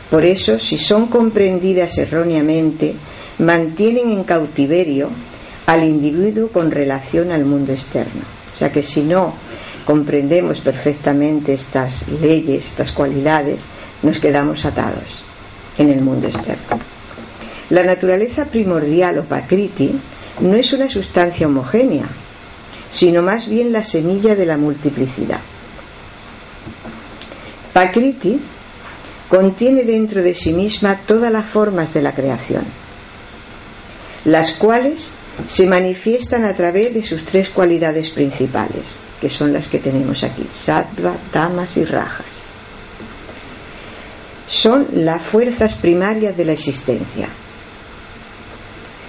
[0.09, 2.95] Por eso, si son comprendidas erróneamente,
[3.39, 5.09] mantienen en cautiverio
[5.65, 8.21] al individuo con relación al mundo externo.
[8.55, 9.33] O sea que si no
[9.85, 13.59] comprendemos perfectamente estas leyes, estas cualidades,
[14.03, 15.23] nos quedamos atados
[15.77, 16.79] en el mundo externo.
[17.69, 19.93] La naturaleza primordial o pakriti
[20.41, 22.07] no es una sustancia homogénea,
[22.91, 25.39] sino más bien la semilla de la multiplicidad.
[27.73, 28.39] Pakriti
[29.29, 32.63] contiene dentro de sí misma todas las formas de la creación,
[34.25, 35.07] las cuales
[35.47, 38.83] se manifiestan a través de sus tres cualidades principales,
[39.21, 42.25] que son las que tenemos aquí, sattva, tamas y rajas.
[44.47, 47.29] Son las fuerzas primarias de la existencia.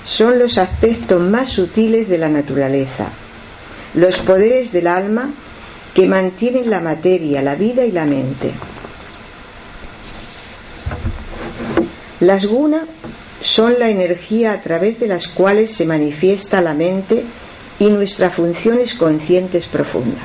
[0.04, 3.08] Son los aspectos más sutiles de la naturaleza,
[3.94, 5.30] los poderes del alma
[5.94, 8.52] que mantienen la materia, la vida y la mente.
[12.20, 12.82] Las gunas
[13.42, 17.24] son la energía a través de las cuales se manifiesta la mente
[17.78, 20.24] y nuestras funciones conscientes profundas.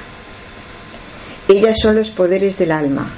[1.47, 3.09] Ellas son los poderes del alma,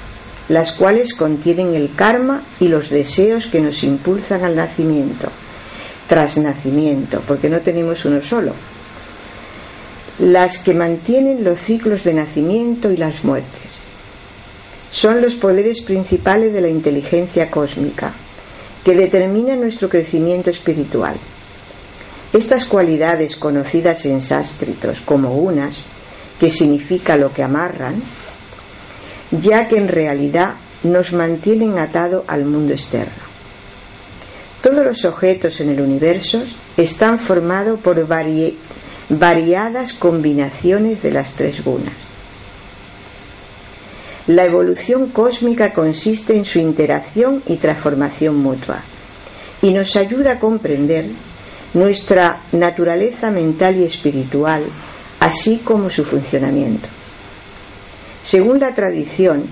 [0.48, 5.28] las cuales contienen el karma y los deseos que nos impulsan al nacimiento,
[6.08, 8.52] tras nacimiento, porque no tenemos uno solo.
[10.20, 13.68] Las que mantienen los ciclos de nacimiento y las muertes.
[14.92, 18.12] Son los poderes principales de la inteligencia cósmica
[18.88, 21.14] que determina nuestro crecimiento espiritual.
[22.32, 25.84] Estas cualidades conocidas en sánscritos como unas,
[26.40, 28.02] que significa lo que amarran,
[29.30, 33.12] ya que en realidad nos mantienen atado al mundo externo.
[34.62, 36.42] Todos los objetos en el universo
[36.78, 38.06] están formados por
[39.10, 41.92] variadas combinaciones de las tres gunas.
[44.28, 48.80] La evolución cósmica consiste en su interacción y transformación mutua
[49.62, 51.06] y nos ayuda a comprender
[51.72, 54.66] nuestra naturaleza mental y espiritual,
[55.18, 56.88] así como su funcionamiento.
[58.22, 59.44] Según la tradición,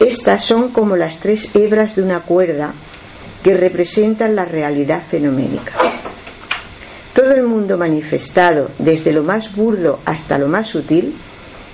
[0.00, 2.72] estas son como las tres hebras de una cuerda
[3.44, 5.74] que representan la realidad fenoménica.
[7.14, 11.14] Todo el mundo manifestado, desde lo más burdo hasta lo más sutil,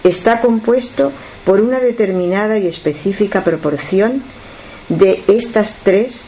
[0.05, 1.13] está compuesto
[1.49, 4.23] por una determinada y específica proporción
[4.91, 6.21] de estas tres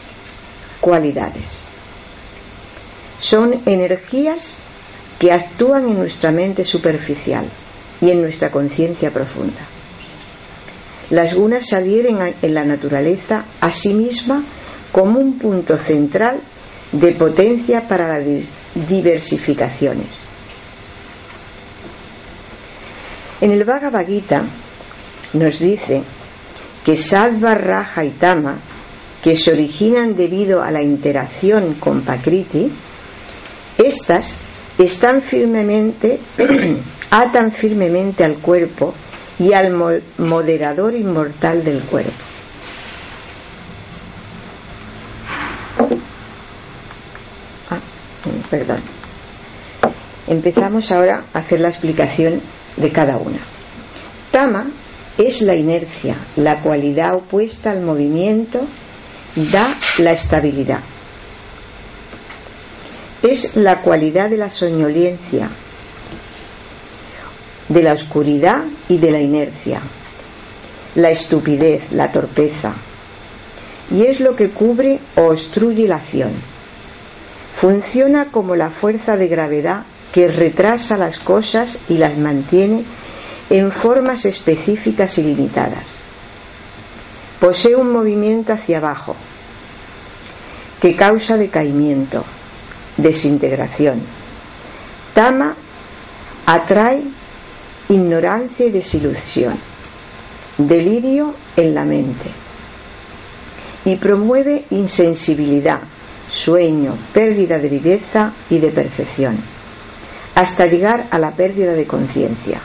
[0.79, 1.43] cualidades.
[3.19, 4.55] Son energías
[5.19, 7.45] que actúan en nuestra mente superficial
[8.01, 9.61] y en nuestra conciencia profunda.
[11.11, 14.43] Las gunas adhieren en la naturaleza a sí misma
[14.91, 16.41] como un punto central
[16.91, 18.25] de potencia para las
[18.73, 20.07] diversificaciones.
[23.39, 24.45] En el Bhagavad Gita
[25.33, 26.03] nos dice
[26.85, 28.57] que Sattva, Raja y Tama,
[29.23, 32.71] que se originan debido a la interacción con Pakriti,
[33.77, 34.35] estas
[34.77, 36.19] están firmemente,
[37.11, 38.93] atan firmemente al cuerpo
[39.39, 39.71] y al
[40.17, 42.11] moderador inmortal del cuerpo.
[47.69, 47.79] Ah,
[48.49, 48.79] perdón.
[50.27, 52.41] Empezamos ahora a hacer la explicación
[52.77, 53.39] de cada una.
[54.31, 54.67] Tama
[55.17, 58.61] es la inercia, la cualidad opuesta al movimiento,
[59.35, 60.79] da la estabilidad.
[63.21, 65.49] Es la cualidad de la soñolencia,
[67.69, 69.81] de la oscuridad y de la inercia,
[70.95, 72.73] la estupidez, la torpeza,
[73.91, 76.31] y es lo que cubre o obstruye la acción.
[77.59, 82.83] Funciona como la fuerza de gravedad que retrasa las cosas y las mantiene
[83.51, 85.83] en formas específicas y limitadas.
[87.37, 89.13] Posee un movimiento hacia abajo
[90.81, 92.23] que causa decaimiento,
[92.95, 93.99] desintegración.
[95.13, 95.53] Tama
[96.45, 97.03] atrae
[97.89, 99.57] ignorancia y desilusión,
[100.57, 102.29] delirio en la mente
[103.83, 105.81] y promueve insensibilidad,
[106.29, 109.37] sueño, pérdida de viveza y de percepción,
[110.35, 112.61] hasta llegar a la pérdida de conciencia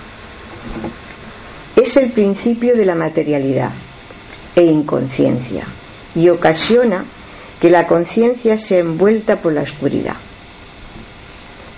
[1.77, 3.71] es el principio de la materialidad
[4.55, 5.65] e inconsciencia
[6.15, 7.05] y ocasiona
[7.61, 10.17] que la conciencia sea envuelta por la oscuridad.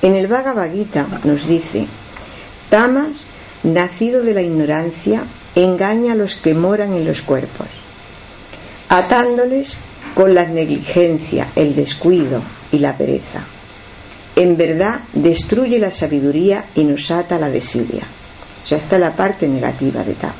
[0.00, 1.86] En el Bhagavad Gita nos dice,
[2.70, 3.16] Tamas,
[3.64, 5.22] nacido de la ignorancia,
[5.56, 7.68] engaña a los que moran en los cuerpos,
[8.88, 9.76] atándoles
[10.14, 13.42] con la negligencia, el descuido y la pereza.
[14.36, 18.04] En verdad destruye la sabiduría y nos ata la desidia.
[18.68, 20.34] Sea, está la parte negativa de Tama.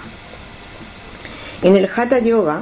[1.62, 2.60] En el Hatha Yoga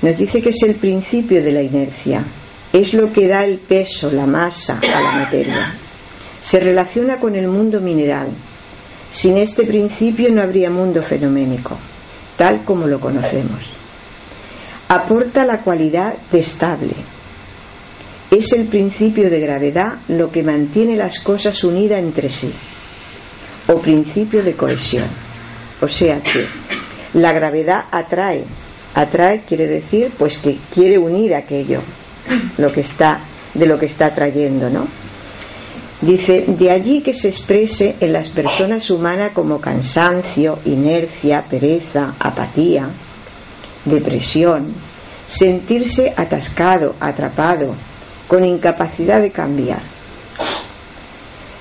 [0.00, 2.24] nos dice que es el principio de la inercia,
[2.72, 5.74] es lo que da el peso, la masa a la materia.
[6.40, 8.28] Se relaciona con el mundo mineral.
[9.12, 11.76] Sin este principio no habría mundo fenoménico,
[12.38, 13.60] tal como lo conocemos.
[14.88, 16.94] Aporta la cualidad de estable.
[18.30, 22.52] Es el principio de gravedad lo que mantiene las cosas unidas entre sí,
[23.70, 25.08] o principio de cohesión.
[25.80, 26.46] O sea que
[27.14, 28.44] la gravedad atrae.
[28.94, 31.80] Atrae quiere decir pues que quiere unir aquello
[32.58, 33.20] lo que está,
[33.54, 34.86] de lo que está trayendo, ¿no?
[36.00, 42.88] Dice, de allí que se exprese en las personas humanas como cansancio, inercia, pereza, apatía,
[43.84, 44.72] depresión,
[45.28, 47.74] sentirse atascado, atrapado,
[48.26, 49.99] con incapacidad de cambiar.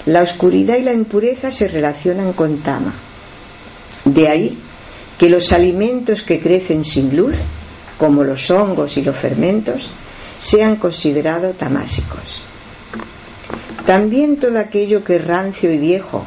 [0.10, 2.96] La oscuridad y la impureza se relacionan con tama.
[4.06, 4.58] De ahí
[5.20, 7.36] que los alimentos que crecen sin luz,
[7.96, 9.88] como los hongos y los fermentos,
[10.40, 12.42] sean considerados tamásicos.
[13.86, 16.26] También todo aquello que es rancio y viejo,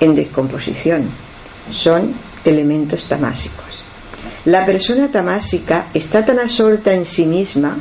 [0.00, 1.04] en descomposición,
[1.70, 3.64] son elementos tamásicos.
[4.46, 7.76] La persona tamásica está tan absorta en sí misma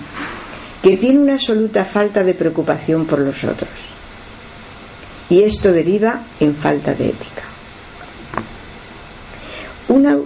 [0.84, 3.92] que tiene una absoluta falta de preocupación por los otros.
[5.30, 7.43] Y esto deriva en falta de ética.
[9.88, 10.17] Una,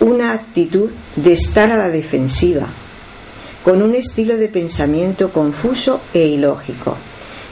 [0.00, 2.66] una actitud de estar a la defensiva,
[3.64, 6.96] con un estilo de pensamiento confuso e ilógico,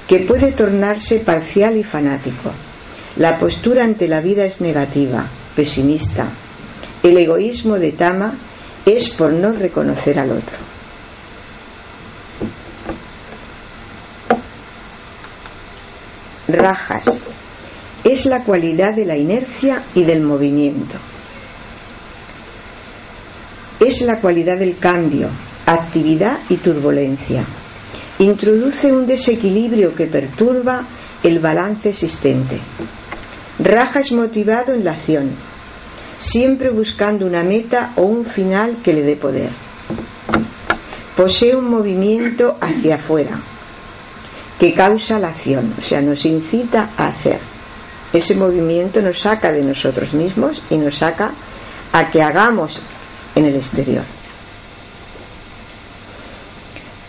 [0.08, 2.50] que puede tornarse parcial y fanático.
[3.16, 6.28] La postura ante la vida es negativa, pesimista.
[7.02, 8.34] El egoísmo de Tama
[8.86, 10.69] es por no reconocer al otro.
[16.52, 17.20] Rajas
[18.04, 20.96] es la cualidad de la inercia y del movimiento.
[23.78, 25.28] Es la cualidad del cambio,
[25.66, 27.44] actividad y turbulencia.
[28.18, 30.86] Introduce un desequilibrio que perturba
[31.22, 32.58] el balance existente.
[33.58, 35.30] Raja es motivado en la acción,
[36.18, 39.50] siempre buscando una meta o un final que le dé poder.
[41.16, 43.38] Posee un movimiento hacia afuera
[44.60, 47.38] que causa la acción, o sea, nos incita a hacer.
[48.12, 51.32] Ese movimiento nos saca de nosotros mismos y nos saca
[51.90, 52.78] a que hagamos
[53.34, 54.04] en el exterior.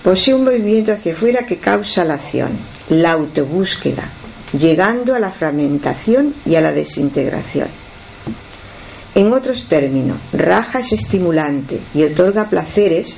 [0.02, 2.52] Posee un movimiento hacia afuera que causa la acción,
[2.90, 4.06] la autobúsqueda,
[4.58, 7.68] llegando a la fragmentación y a la desintegración.
[9.14, 13.18] En otros términos, Raja es estimulante y otorga placeres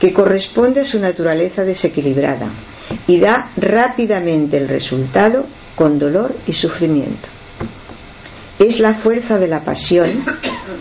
[0.00, 2.48] que corresponde a su naturaleza desequilibrada
[3.06, 7.28] y da rápidamente el resultado con dolor y sufrimiento.
[8.58, 10.24] Es la fuerza de la pasión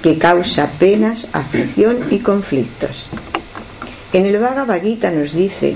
[0.01, 3.07] que causa penas, aflicción y conflictos.
[4.13, 5.75] En el Bhagavad Gita nos dice,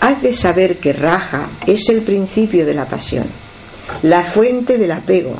[0.00, 3.26] haz de saber que Raja es el principio de la pasión,
[4.02, 5.36] la fuente del apego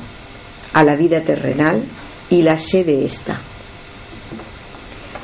[0.72, 1.84] a la vida terrenal
[2.30, 3.38] y la sede esta.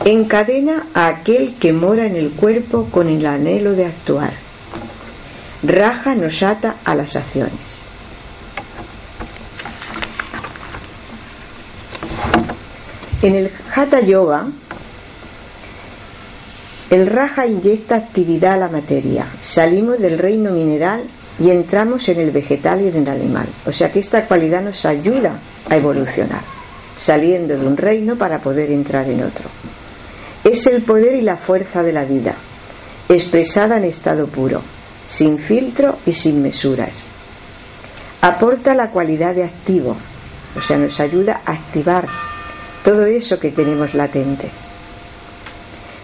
[0.05, 4.50] Encadena a aquel que mora en el cuerpo con el anhelo de actuar.
[5.63, 7.53] Raja nos ata a las acciones.
[13.23, 14.47] En el Hatha Yoga
[16.91, 19.25] el Raja inyecta actividad a la materia.
[19.41, 21.05] Salimos del reino mineral
[21.39, 23.47] y entramos en el vegetal y en el animal.
[23.65, 25.39] O sea que esta cualidad nos ayuda
[25.69, 26.41] a evolucionar,
[26.99, 29.45] saliendo de un reino para poder entrar en otro.
[30.43, 32.35] Es el poder y la fuerza de la vida,
[33.09, 34.61] expresada en estado puro,
[35.11, 36.93] sin filtro y sin mesuras.
[38.21, 39.97] Aporta la cualidad de activo,
[40.57, 42.07] o sea, nos ayuda a activar
[42.85, 44.51] todo eso que tenemos latente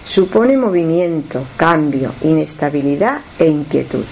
[0.07, 4.04] supone movimiento, cambio, inestabilidad e inquietud,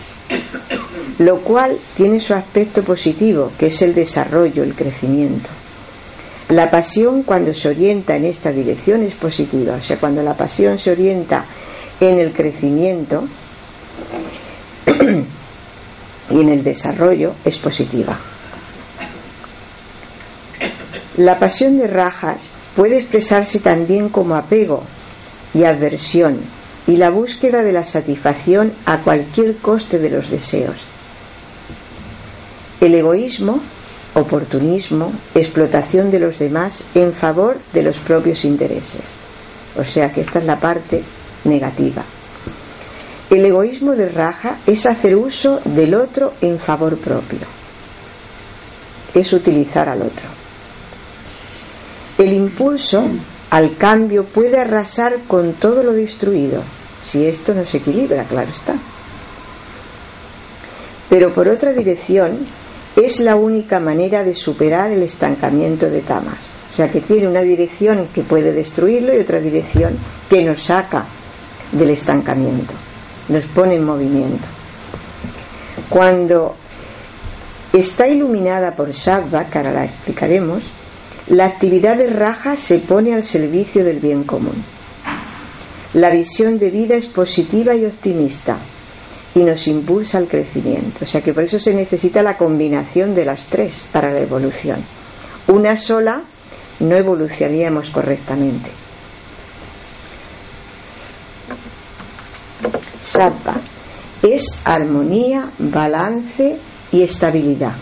[1.18, 5.49] lo cual tiene su aspecto positivo, que es el desarrollo, el crecimiento.
[6.49, 10.78] La pasión cuando se orienta en esta dirección es positiva, o sea, cuando la pasión
[10.78, 11.47] se orienta
[12.01, 13.24] en el crecimiento
[14.87, 18.18] y en el desarrollo es positiva.
[21.16, 22.41] La pasión de rajas
[22.74, 24.82] puede expresarse también como apego,
[25.55, 26.39] y aversión,
[26.87, 30.76] y la búsqueda de la satisfacción a cualquier coste de los deseos.
[32.80, 33.61] El egoísmo,
[34.14, 39.03] oportunismo, explotación de los demás en favor de los propios intereses.
[39.76, 41.03] O sea que esta es la parte
[41.45, 42.03] negativa.
[43.35, 47.41] El egoísmo de raja es hacer uso del otro en favor propio.
[49.12, 50.28] Es utilizar al otro.
[52.16, 53.05] El impulso
[53.51, 56.62] al cambio puede arrasar con todo lo destruido,
[57.03, 58.76] si esto no se equilibra, claro está.
[61.11, 62.39] Pero por otra dirección,
[62.95, 66.39] es la única manera de superar el estancamiento de Tamas.
[66.70, 69.99] O sea que tiene una dirección que puede destruirlo y otra dirección
[70.30, 71.05] que nos saca
[71.72, 72.74] del estancamiento,
[73.29, 74.47] nos pone en movimiento.
[75.89, 76.55] Cuando
[77.72, 80.62] está iluminada por Sattva, que ahora la explicaremos,
[81.29, 84.62] la actividad de Raja se pone al servicio del bien común.
[85.95, 88.59] La visión de vida es positiva y optimista
[89.35, 91.05] y nos impulsa al crecimiento.
[91.05, 94.85] O sea que por eso se necesita la combinación de las tres para la evolución.
[95.49, 96.22] Una sola
[96.81, 98.84] no evolucionaríamos correctamente.
[103.05, 103.57] Sattva
[104.22, 106.57] es armonía, balance
[106.90, 107.74] y estabilidad.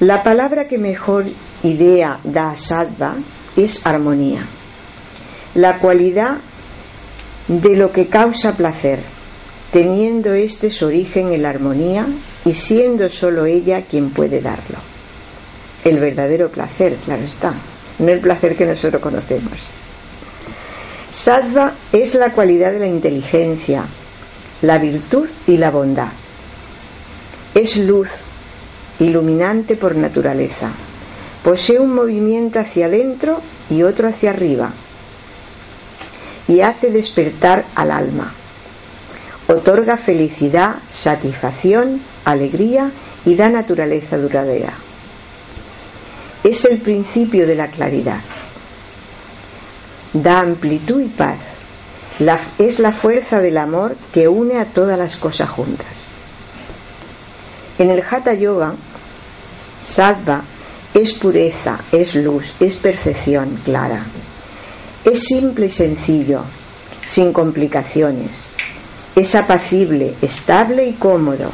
[0.00, 1.26] La palabra que mejor
[1.62, 3.16] idea da Sattva
[3.56, 4.46] es armonía,
[5.54, 6.38] la cualidad
[7.48, 9.00] de lo que causa placer,
[9.72, 12.06] teniendo este su origen en la armonía
[12.46, 14.78] y siendo solo ella quien puede darlo.
[15.84, 17.52] El verdadero placer, claro está,
[17.98, 19.79] no el placer que nosotros conocemos.
[21.22, 23.84] Sattva es la cualidad de la inteligencia,
[24.62, 26.08] la virtud y la bondad.
[27.54, 28.08] Es luz,
[29.00, 30.70] iluminante por naturaleza.
[31.44, 34.70] Posee un movimiento hacia adentro y otro hacia arriba
[36.48, 38.32] y hace despertar al alma.
[39.46, 42.92] Otorga felicidad, satisfacción, alegría
[43.26, 44.72] y da naturaleza duradera.
[46.42, 48.20] Es el principio de la claridad
[50.12, 51.38] da amplitud y paz.
[52.58, 55.86] es la fuerza del amor que une a todas las cosas juntas.
[57.78, 58.74] En el Hatha Yoga,
[59.88, 60.42] Sattva
[60.92, 64.04] es pureza, es luz, es percepción clara.
[65.04, 66.42] Es simple y sencillo,
[67.06, 68.50] sin complicaciones.
[69.16, 71.50] Es apacible, estable y cómodo.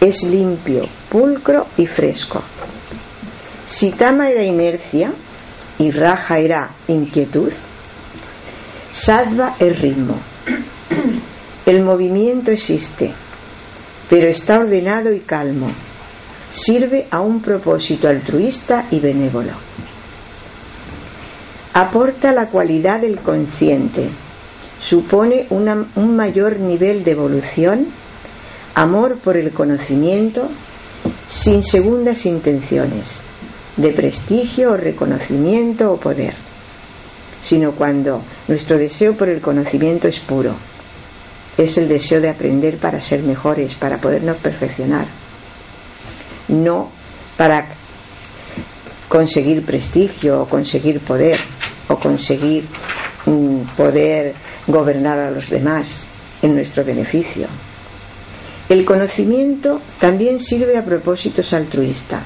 [0.00, 2.42] Es limpio, pulcro y fresco.
[3.66, 5.12] Si Tama era inercia
[5.78, 7.52] y Raja era inquietud,
[8.92, 10.16] Sattva es ritmo.
[11.64, 13.10] El movimiento existe,
[14.10, 15.70] pero está ordenado y calmo.
[16.52, 19.52] Sirve a un propósito altruista y benévolo.
[21.72, 24.08] Aporta la cualidad del consciente.
[24.82, 27.86] Supone un mayor nivel de evolución,
[28.74, 30.48] amor por el conocimiento,
[31.30, 33.22] sin segundas intenciones,
[33.76, 36.34] de prestigio o reconocimiento o poder
[37.42, 38.22] sino cuando
[38.52, 40.54] nuestro deseo por el conocimiento es puro.
[41.56, 45.06] Es el deseo de aprender para ser mejores, para podernos perfeccionar.
[46.48, 46.90] No
[47.36, 47.66] para
[49.08, 51.38] conseguir prestigio o conseguir poder
[51.88, 52.66] o conseguir
[53.26, 54.34] mm, poder
[54.66, 56.04] gobernar a los demás
[56.42, 57.46] en nuestro beneficio.
[58.68, 62.22] El conocimiento también sirve a propósitos altruistas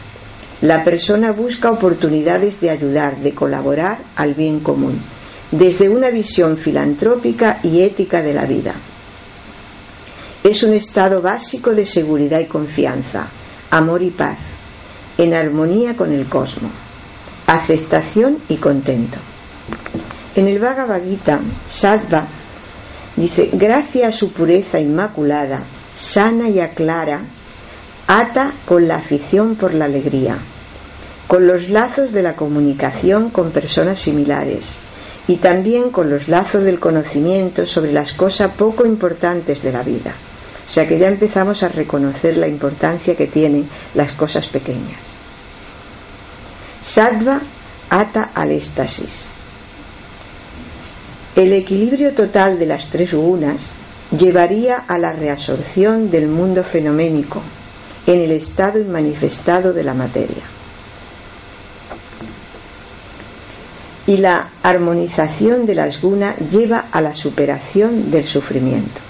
[0.62, 5.02] la persona busca oportunidades de ayudar, de colaborar al bien común,
[5.50, 8.74] desde una visión filantrópica y ética de la vida.
[10.42, 13.26] Es un estado básico de seguridad y confianza,
[13.70, 14.38] amor y paz,
[15.18, 16.72] en armonía con el cosmos,
[17.46, 19.18] aceptación y contento.
[20.34, 21.40] En el Bhagavad Gita,
[21.70, 22.26] Sattva
[23.16, 25.62] dice, gracias a su pureza inmaculada,
[25.96, 27.22] sana y aclara,
[28.06, 30.36] ata con la afición por la alegría,
[31.26, 34.85] con los lazos de la comunicación con personas similares
[35.28, 40.12] y también con los lazos del conocimiento sobre las cosas poco importantes de la vida.
[40.68, 45.00] O sea que ya empezamos a reconocer la importancia que tienen las cosas pequeñas.
[46.82, 47.40] Sattva
[47.90, 49.24] ata al éxtasis.
[51.34, 53.58] El equilibrio total de las tres gunas
[54.16, 57.42] llevaría a la reabsorción del mundo fenoménico,
[58.06, 60.55] en el estado inmanifestado de la materia.
[64.06, 69.00] Y la armonización de las gunas lleva a la superación del sufrimiento.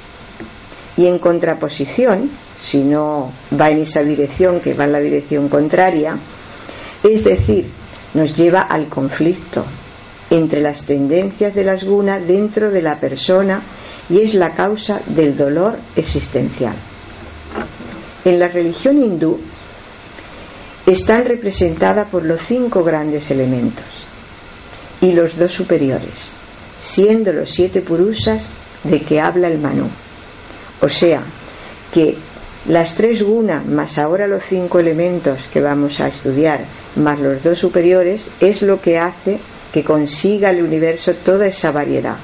[0.97, 2.31] Y en contraposición,
[2.63, 6.17] si no va en esa dirección, que va en la dirección contraria,
[7.03, 7.67] es decir,
[8.15, 9.65] nos lleva al conflicto
[10.31, 13.61] entre las tendencias de las gunas dentro de la persona
[14.09, 16.75] y es la causa del dolor existencial.
[18.25, 19.39] En la religión hindú
[20.87, 24.06] están representadas por los cinco grandes elementos
[25.01, 26.35] y los dos superiores,
[26.81, 28.47] siendo los siete purusas
[28.85, 29.89] de que habla el Manu.
[30.81, 31.23] O sea,
[31.93, 32.17] que
[32.69, 36.65] las tres gunas más ahora los cinco elementos que vamos a estudiar
[36.97, 39.39] más los dos superiores es lo que hace
[39.73, 42.17] que consiga el universo toda esa variedad.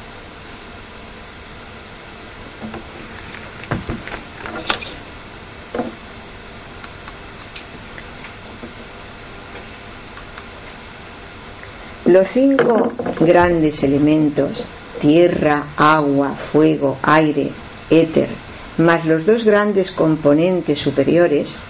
[12.13, 14.67] Los cinco grandes elementos,
[15.01, 17.49] tierra, agua, fuego, aire,
[17.89, 18.29] éter,
[18.77, 21.61] más los dos grandes componentes superiores,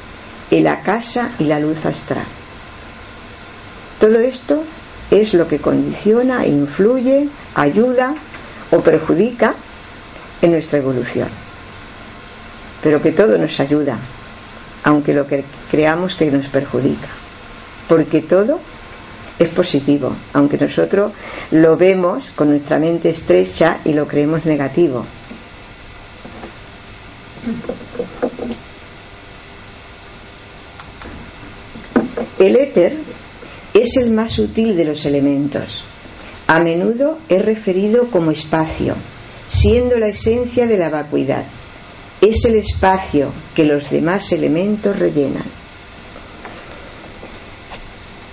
[0.51, 2.25] el casa y la luz astral.
[4.01, 4.65] Todo esto
[5.13, 8.13] es lo que condiciona, influye, ayuda
[8.73, 9.55] o perjudica
[10.41, 11.29] en nuestra evolución.
[12.83, 13.97] Pero que todo nos ayuda,
[14.83, 17.11] aunque lo que creamos que nos perjudica.
[17.87, 18.59] Porque todo
[19.43, 21.13] es positivo, aunque nosotros
[21.51, 25.05] lo vemos con nuestra mente estrecha y lo creemos negativo.
[32.39, 32.99] El éter
[33.75, 35.85] es el más sutil de los elementos.
[36.47, 38.95] A menudo es referido como espacio,
[39.49, 41.45] siendo la esencia de la vacuidad.
[42.21, 45.62] Es el espacio que los demás elementos rellenan.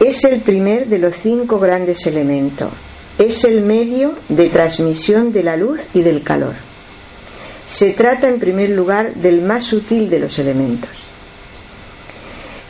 [0.09, 2.71] Es el primer de los cinco grandes elementos.
[3.19, 6.55] Es el medio de transmisión de la luz y del calor.
[7.67, 10.89] Se trata en primer lugar del más sutil de los elementos.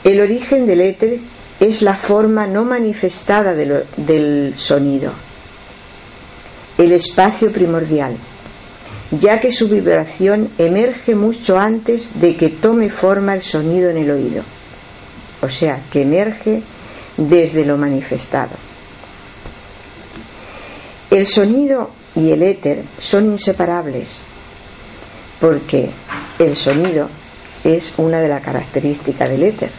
[0.03, 1.19] El origen del éter
[1.61, 5.13] es la forma no manifestada del sonido,
[6.77, 8.17] el espacio primordial,
[9.11, 14.11] ya que su vibración emerge mucho antes de que tome forma el sonido en el
[14.11, 14.43] oído,
[15.41, 16.63] o sea, que emerge
[17.19, 18.55] desde lo manifestado.
[21.11, 24.07] El sonido y el éter son inseparables,
[25.39, 25.89] porque
[26.37, 27.09] el sonido
[27.63, 29.71] es una de las características del éter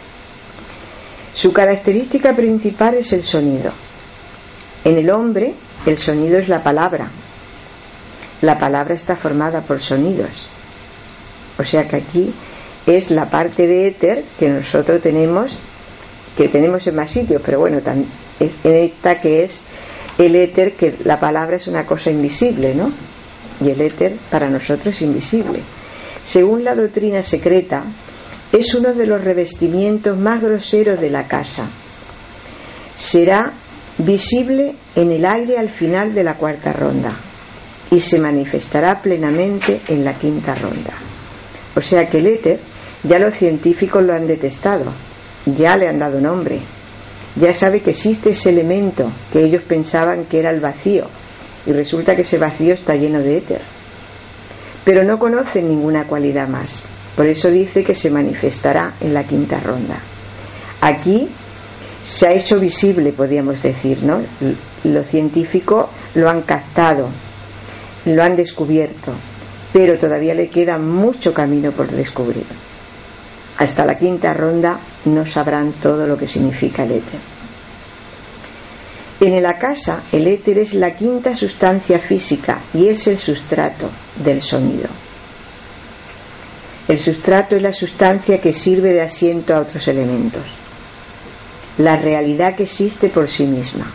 [1.35, 3.71] su característica principal es el sonido.
[4.83, 5.53] En el hombre,
[5.85, 7.09] el sonido es la palabra.
[8.41, 10.29] La palabra está formada por sonidos.
[11.57, 12.33] O sea que aquí
[12.85, 15.57] es la parte de éter que nosotros tenemos,
[16.37, 17.79] que tenemos en más sitios, pero bueno,
[18.39, 19.59] en esta que es
[20.17, 22.91] el éter, que la palabra es una cosa invisible, ¿no?
[23.63, 25.59] Y el éter para nosotros es invisible.
[26.27, 27.83] Según la doctrina secreta,
[28.51, 31.67] es uno de los revestimientos más groseros de la casa.
[32.97, 33.53] Será
[33.97, 37.13] visible en el aire al final de la cuarta ronda
[37.89, 40.93] y se manifestará plenamente en la quinta ronda.
[41.75, 42.59] O sea que el éter
[43.03, 44.91] ya los científicos lo han detestado,
[45.45, 46.59] ya le han dado nombre,
[47.35, 51.05] ya sabe que existe ese elemento que ellos pensaban que era el vacío
[51.65, 53.61] y resulta que ese vacío está lleno de éter.
[54.83, 56.83] Pero no conocen ninguna cualidad más.
[57.15, 59.97] Por eso dice que se manifestará en la quinta ronda.
[60.81, 61.29] Aquí
[62.05, 64.21] se ha hecho visible, podríamos decir, ¿no?
[64.83, 67.09] Los científicos lo han captado,
[68.05, 69.13] lo han descubierto,
[69.71, 72.45] pero todavía le queda mucho camino por descubrir.
[73.57, 77.19] Hasta la quinta ronda no sabrán todo lo que significa el éter.
[79.19, 83.89] En el acasa, el éter es la quinta sustancia física y es el sustrato
[84.23, 84.89] del sonido.
[86.87, 90.41] El sustrato es la sustancia que sirve de asiento a otros elementos.
[91.77, 93.91] La realidad que existe por sí misma.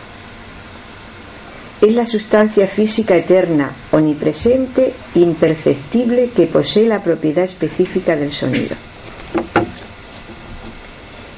[1.81, 8.75] Es la sustancia física eterna, omnipresente, imperceptible, que posee la propiedad específica del sonido.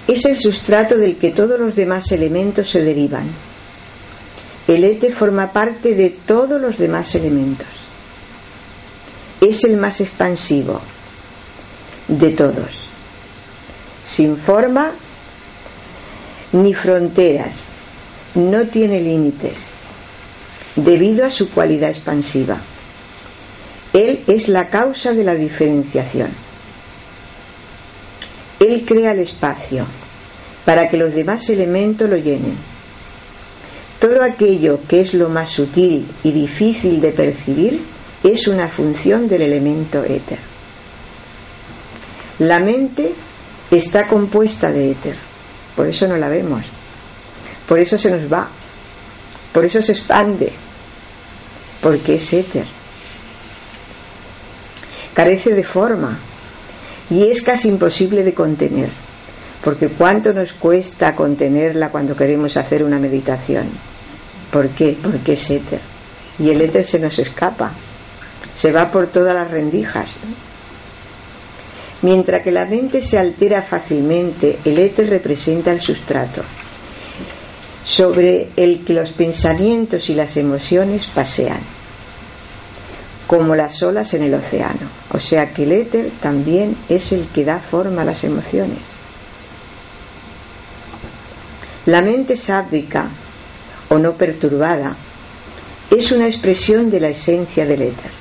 [0.10, 3.28] Es el sustrato del que todos los demás elementos se derivan.
[4.68, 7.68] El éter forma parte de todos los demás elementos.
[9.40, 10.82] Es el más expansivo,
[12.08, 12.72] de todos,
[14.04, 14.94] sin forma
[16.54, 17.58] ni fronteras,
[18.34, 19.58] no tiene límites,
[20.76, 22.58] debido a su cualidad expansiva.
[23.94, 26.32] Él es la causa de la diferenciación.
[28.60, 29.86] Él crea el espacio
[30.66, 32.56] para que los demás elementos lo llenen.
[34.00, 37.82] Todo aquello que es lo más sutil y difícil de percibir
[38.24, 40.40] es una función del elemento éter.
[42.40, 43.14] La mente
[43.72, 45.16] está compuesta de éter,
[45.76, 46.64] por eso no la vemos,
[47.68, 48.48] por eso se nos va,
[49.54, 50.52] por eso se expande,
[51.82, 52.66] porque es éter.
[55.14, 56.18] carece de forma
[57.10, 58.90] y es casi imposible de contener,
[59.64, 63.66] porque ¿cuánto nos cuesta contenerla cuando queremos hacer una meditación?
[64.52, 64.98] ¿Por qué?
[65.02, 65.80] Porque es éter.
[66.40, 67.74] Y el éter se nos escapa,
[68.56, 70.10] se va por todas las rendijas.
[72.02, 76.42] Mientras que la mente se altera fácilmente, el éter representa el sustrato,
[77.84, 81.60] sobre el que los pensamientos y las emociones pasean,
[83.28, 84.88] como las olas en el océano.
[85.12, 88.99] O sea que el éter también es el que da forma a las emociones.
[91.90, 93.08] La mente sádica
[93.90, 94.96] o no perturbada
[95.90, 98.12] es una expresión de la esencia del éter.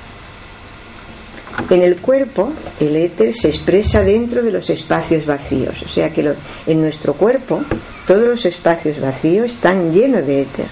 [1.69, 6.33] En el cuerpo, el éter se expresa dentro de los espacios vacíos, o sea que
[6.65, 7.61] en nuestro cuerpo
[8.07, 10.65] todos los espacios vacíos están llenos de éter,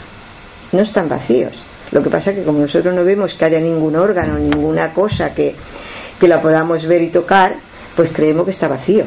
[0.72, 1.54] no están vacíos.
[1.92, 5.36] Lo que pasa es que como nosotros no vemos que haya ningún órgano, ninguna cosa
[5.36, 5.54] que,
[6.20, 7.58] que la podamos ver y tocar,
[7.96, 9.06] pues creemos que está vacío.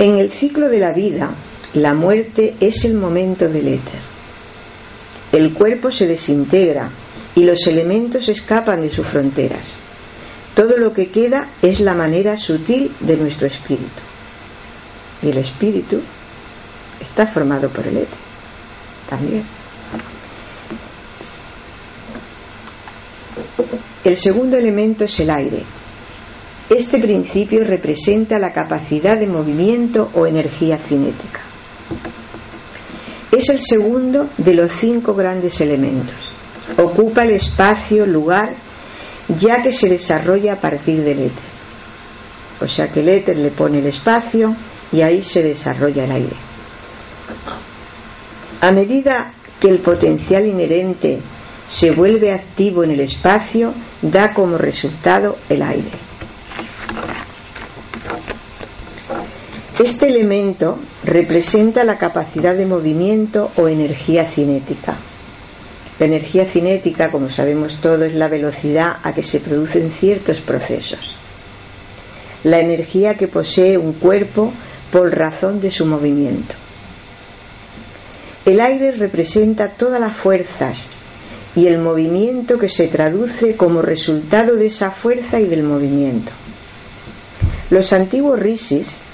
[0.00, 1.28] En el ciclo de la vida,
[1.74, 4.00] la muerte es el momento del éter.
[5.30, 6.88] El cuerpo se desintegra
[7.36, 9.60] y los elementos escapan de sus fronteras.
[10.54, 14.00] Todo lo que queda es la manera sutil de nuestro espíritu.
[15.22, 16.00] Y el espíritu
[16.98, 18.18] está formado por el éter
[19.10, 19.44] también.
[24.02, 25.62] El segundo elemento es el aire.
[26.70, 31.40] Este principio representa la capacidad de movimiento o energía cinética.
[33.32, 36.14] Es el segundo de los cinco grandes elementos.
[36.76, 38.54] Ocupa el espacio, lugar,
[39.40, 41.50] ya que se desarrolla a partir del éter.
[42.60, 44.54] O sea que el éter le pone el espacio
[44.92, 46.36] y ahí se desarrolla el aire.
[48.60, 51.18] A medida que el potencial inherente
[51.68, 56.09] se vuelve activo en el espacio, da como resultado el aire.
[59.82, 64.96] Este elemento representa la capacidad de movimiento o energía cinética.
[65.98, 71.16] La energía cinética, como sabemos todos, es la velocidad a que se producen ciertos procesos.
[72.44, 74.52] La energía que posee un cuerpo
[74.92, 76.54] por razón de su movimiento.
[78.44, 80.76] El aire representa todas las fuerzas
[81.56, 86.32] y el movimiento que se traduce como resultado de esa fuerza y del movimiento.
[87.70, 89.08] Los antiguos rishis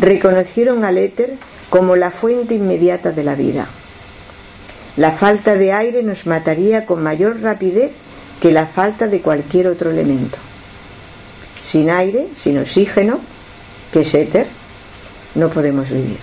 [0.00, 1.34] reconocieron al éter
[1.68, 3.68] como la fuente inmediata de la vida.
[4.96, 7.92] La falta de aire nos mataría con mayor rapidez
[8.40, 10.38] que la falta de cualquier otro elemento.
[11.62, 13.20] Sin aire, sin oxígeno,
[13.92, 14.46] que es éter,
[15.34, 16.18] no podemos vivir.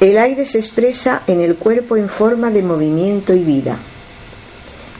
[0.00, 3.76] El aire se expresa en el cuerpo en forma de movimiento y vida.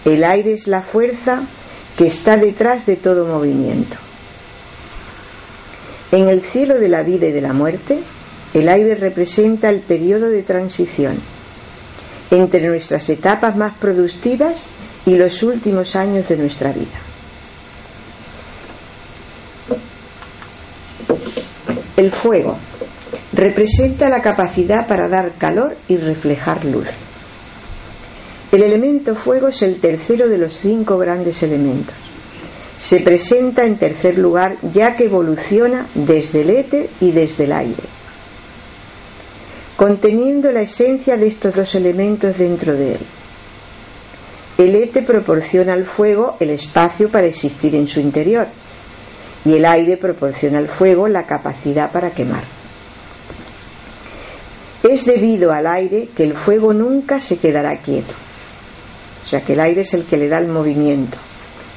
[0.05, 1.43] El aire es la fuerza
[1.97, 3.97] que está detrás de todo movimiento.
[6.11, 7.99] En el cielo de la vida y de la muerte,
[8.55, 11.21] el aire representa el periodo de transición
[12.31, 14.67] entre nuestras etapas más productivas
[15.05, 16.99] y los últimos años de nuestra vida.
[21.97, 22.57] El fuego
[23.33, 26.89] representa la capacidad para dar calor y reflejar luz.
[28.51, 32.08] El elemento fuego es el tercero de los cinco grandes elementos
[32.79, 37.83] se presenta en tercer lugar ya que evoluciona desde el éter y desde el aire,
[39.77, 43.01] conteniendo la esencia de estos dos elementos dentro de él.
[44.59, 48.47] El éter proporciona al fuego el espacio para existir en su interior
[49.45, 52.43] y el aire proporciona al fuego la capacidad para quemar.
[54.83, 58.13] Es debido al aire que el fuego nunca se quedará quieto.
[59.25, 61.19] O sea que el aire es el que le da el movimiento.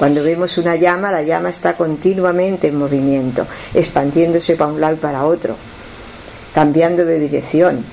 [0.02, 4.98] Cuando vemos una llama, la llama está continuamente en movimiento, expandiéndose para un lado y
[4.98, 5.56] para otro,
[6.56, 7.86] cambiando de dirección.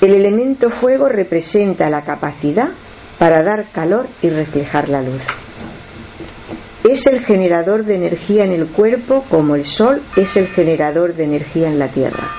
[0.00, 2.70] El elemento fuego representa la capacidad
[3.18, 5.20] para dar calor y reflejar la luz.
[6.82, 11.24] Es el generador de energía en el cuerpo como el sol es el generador de
[11.24, 12.30] energía en la tierra.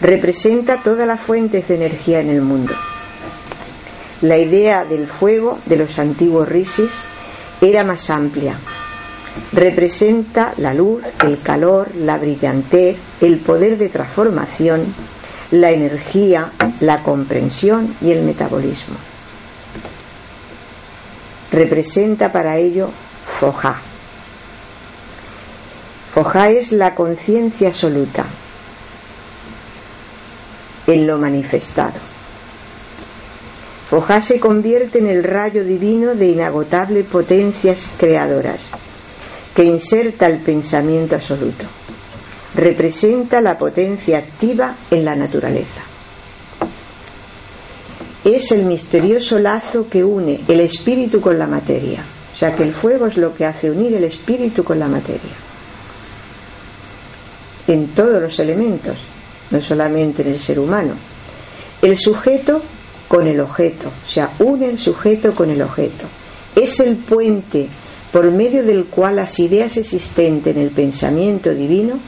[0.00, 2.74] Representa todas las fuentes de energía en el mundo.
[4.22, 6.92] La idea del fuego de los antiguos rishis
[7.60, 8.54] era más amplia.
[9.52, 14.94] Representa la luz, el calor, la brillantez, el poder de transformación,
[15.52, 18.96] la energía, la comprensión y el metabolismo.
[21.50, 22.90] Representa para ello
[23.38, 23.80] Foja.
[26.12, 28.26] Foja es la conciencia absoluta
[30.86, 32.09] en lo manifestado.
[33.90, 38.70] Fojá se convierte en el rayo divino de inagotable potencias creadoras,
[39.52, 41.64] que inserta el pensamiento absoluto.
[42.54, 45.82] Representa la potencia activa en la naturaleza.
[48.24, 52.04] Es el misterioso lazo que une el espíritu con la materia.
[52.32, 55.34] O sea que el fuego es lo que hace unir el espíritu con la materia.
[57.66, 58.98] En todos los elementos,
[59.50, 60.94] no solamente en el ser humano.
[61.82, 62.62] El sujeto
[63.10, 66.06] con el objeto, o sea, une el sujeto con el objeto.
[66.54, 67.66] Es el puente
[68.12, 71.98] por medio del cual las ideas existentes en el pensamiento divino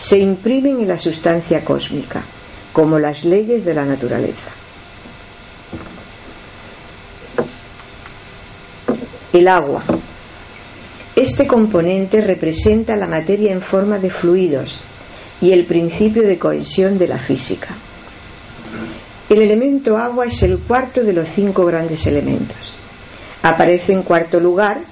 [0.00, 2.22] se imprimen en la sustancia cósmica,
[2.72, 4.50] como las leyes de la naturaleza.
[9.32, 9.84] El agua.
[11.14, 14.80] Este componente representa la materia en forma de fluidos
[15.40, 17.76] y el principio de cohesión de la física.
[19.32, 22.54] El elemento agua es el cuarto de los cinco grandes elementos.
[23.42, 24.82] Aparece en cuarto lugar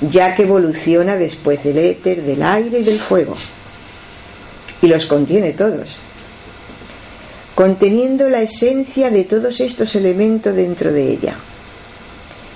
[0.00, 3.36] ya que evoluciona después del éter, del aire y del fuego.
[4.80, 5.90] Y los contiene todos.
[7.54, 11.34] Conteniendo la esencia de todos estos elementos dentro de ella.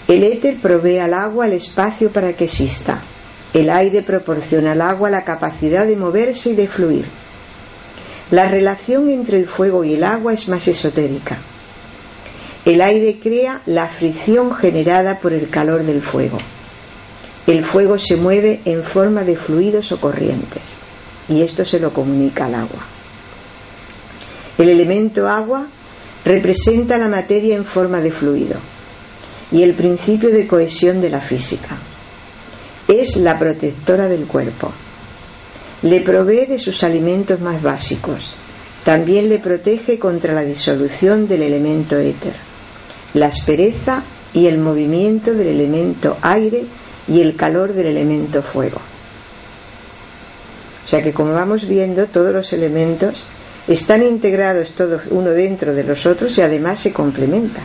[0.08, 3.02] El éter provee al agua el espacio para que exista.
[3.52, 7.04] El aire proporciona al agua la capacidad de moverse y de fluir.
[8.30, 11.38] La relación entre el fuego y el agua es más esotérica.
[12.64, 16.38] El aire crea la fricción generada por el calor del fuego.
[17.46, 20.62] El fuego se mueve en forma de fluidos o corrientes
[21.28, 22.80] y esto se lo comunica al agua.
[24.56, 25.66] El elemento agua
[26.24, 28.56] representa la materia en forma de fluido
[29.52, 31.76] y el principio de cohesión de la física.
[32.88, 34.72] Es la protectora del cuerpo.
[35.84, 38.34] Le provee de sus alimentos más básicos.
[38.84, 42.34] También le protege contra la disolución del elemento éter,
[43.14, 46.64] la aspereza y el movimiento del elemento aire
[47.06, 48.80] y el calor del elemento fuego.
[50.84, 53.22] O sea que como vamos viendo, todos los elementos
[53.68, 57.64] están integrados todos uno dentro de los otros y además se complementan.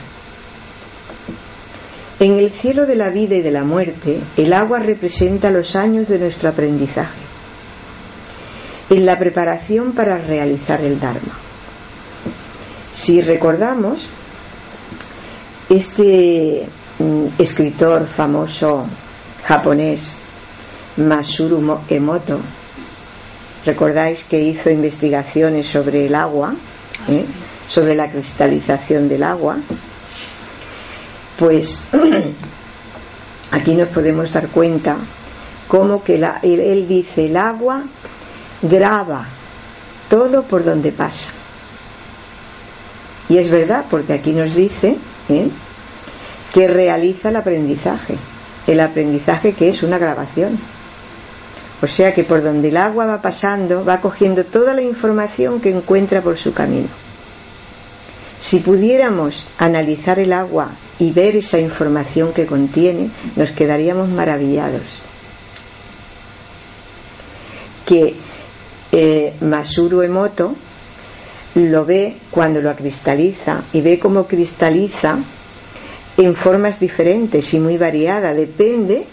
[2.19, 6.09] En el cielo de la vida y de la muerte, el agua representa los años
[6.09, 7.28] de nuestro aprendizaje,
[8.89, 11.37] en la preparación para realizar el Dharma.
[12.95, 14.05] Si recordamos,
[15.69, 16.67] este
[16.97, 18.85] mm, escritor famoso
[19.45, 20.17] japonés
[20.97, 22.39] Masuru Emoto,
[23.65, 26.55] recordáis que hizo investigaciones sobre el agua,
[27.07, 27.25] ¿eh?
[27.67, 29.57] sobre la cristalización del agua,
[31.37, 31.79] pues
[33.51, 34.97] aquí nos podemos dar cuenta
[35.67, 37.83] cómo que él, dice el agua
[38.61, 39.27] graba
[40.09, 41.31] todo por donde pasa.
[43.27, 44.97] Y es verdad, porque aquí nos dice
[45.29, 45.49] ¿eh?
[46.53, 48.17] que realiza el aprendizaje
[48.71, 50.59] el aprendizaje que es una grabación.
[51.81, 55.69] O sea que por donde el agua va pasando, va cogiendo toda la información que
[55.69, 56.87] encuentra por su camino.
[58.41, 65.03] Si pudiéramos analizar el agua y ver esa información que contiene, nos quedaríamos maravillados.
[67.85, 68.15] Que
[68.91, 70.55] eh, Masuru Emoto
[71.55, 75.17] lo ve cuando lo cristaliza y ve cómo cristaliza
[76.17, 79.05] en formas diferentes y muy variadas, depende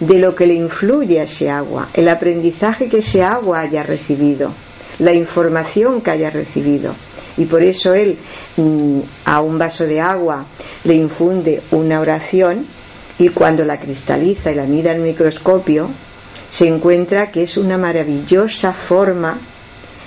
[0.00, 4.52] de lo que le influye a ese agua, el aprendizaje que ese agua haya recibido,
[4.98, 6.94] la información que haya recibido.
[7.36, 8.18] Y por eso él
[8.56, 10.44] mm, a un vaso de agua
[10.84, 12.66] le infunde una oración
[13.18, 15.88] y cuando la cristaliza y la mira en microscopio,
[16.52, 19.38] se encuentra que es una maravillosa forma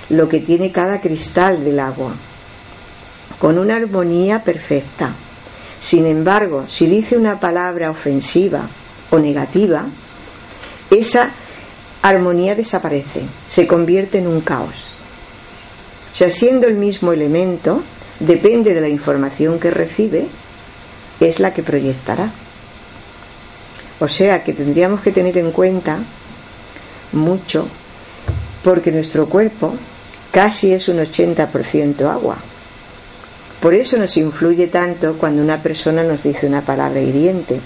[0.10, 2.14] lo que tiene cada cristal del agua,
[3.39, 5.14] con una armonía perfecta
[5.86, 8.68] sin embargo, si dice una palabra ofensiva
[9.12, 9.86] o negativa,
[10.89, 11.30] esa
[12.02, 13.22] armonía desaparece,
[13.52, 14.74] se convierte en un caos.
[16.12, 17.84] O sea, siendo el mismo elemento,
[18.20, 20.26] depende de la información que recibe,
[21.20, 22.32] es la que proyectará.
[24.00, 26.00] O sea que tendríamos que tener en cuenta
[27.16, 27.68] mucho,
[28.63, 29.74] porque nuestro cuerpo
[30.32, 32.38] casi es un 80% agua.
[33.61, 37.59] Por eso nos influye tanto cuando una persona nos dice una palabra hiriente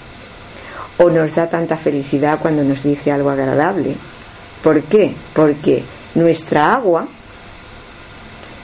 [0.98, 3.96] o nos da tanta felicidad cuando nos dice algo agradable.
[4.62, 5.14] ¿Por qué?
[5.34, 5.82] Porque
[6.14, 7.06] nuestra agua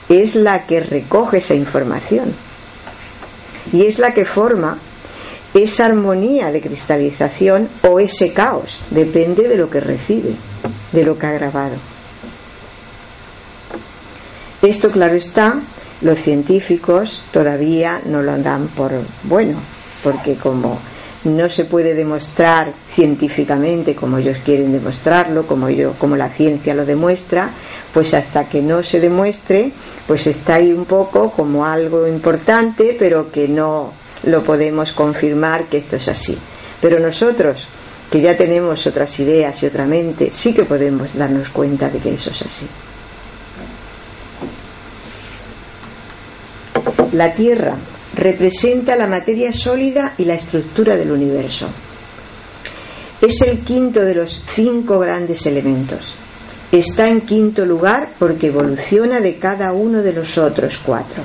[0.09, 2.33] es la que recoge esa información
[3.71, 4.77] y es la que forma
[5.53, 10.33] esa armonía de cristalización o ese caos, depende de lo que recibe,
[10.91, 11.75] de lo que ha grabado.
[14.61, 15.61] Esto, claro está,
[16.01, 18.91] los científicos todavía no lo dan por
[19.23, 19.59] bueno,
[20.03, 20.79] porque como
[21.23, 26.85] no se puede demostrar científicamente como ellos quieren demostrarlo, como yo, como la ciencia lo
[26.85, 27.49] demuestra,
[27.93, 29.71] pues hasta que no se demuestre,
[30.05, 33.91] pues está ahí un poco como algo importante, pero que no
[34.23, 36.37] lo podemos confirmar que esto es así.
[36.81, 37.67] Pero nosotros,
[38.11, 42.13] que ya tenemos otras ideas y otra mente, sí que podemos darnos cuenta de que
[42.13, 42.65] eso es así.
[47.13, 47.75] La Tierra
[48.15, 51.67] representa la materia sólida y la estructura del universo.
[53.21, 56.13] Es el quinto de los cinco grandes elementos.
[56.71, 61.23] Está en quinto lugar porque evoluciona de cada uno de los otros cuatro,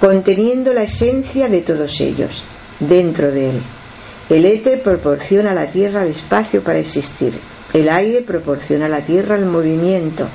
[0.00, 2.42] conteniendo la esencia de todos ellos,
[2.80, 3.60] dentro de él.
[4.30, 7.34] El éter proporciona a la Tierra el espacio para existir.
[7.72, 10.26] El aire proporciona a la Tierra el movimiento,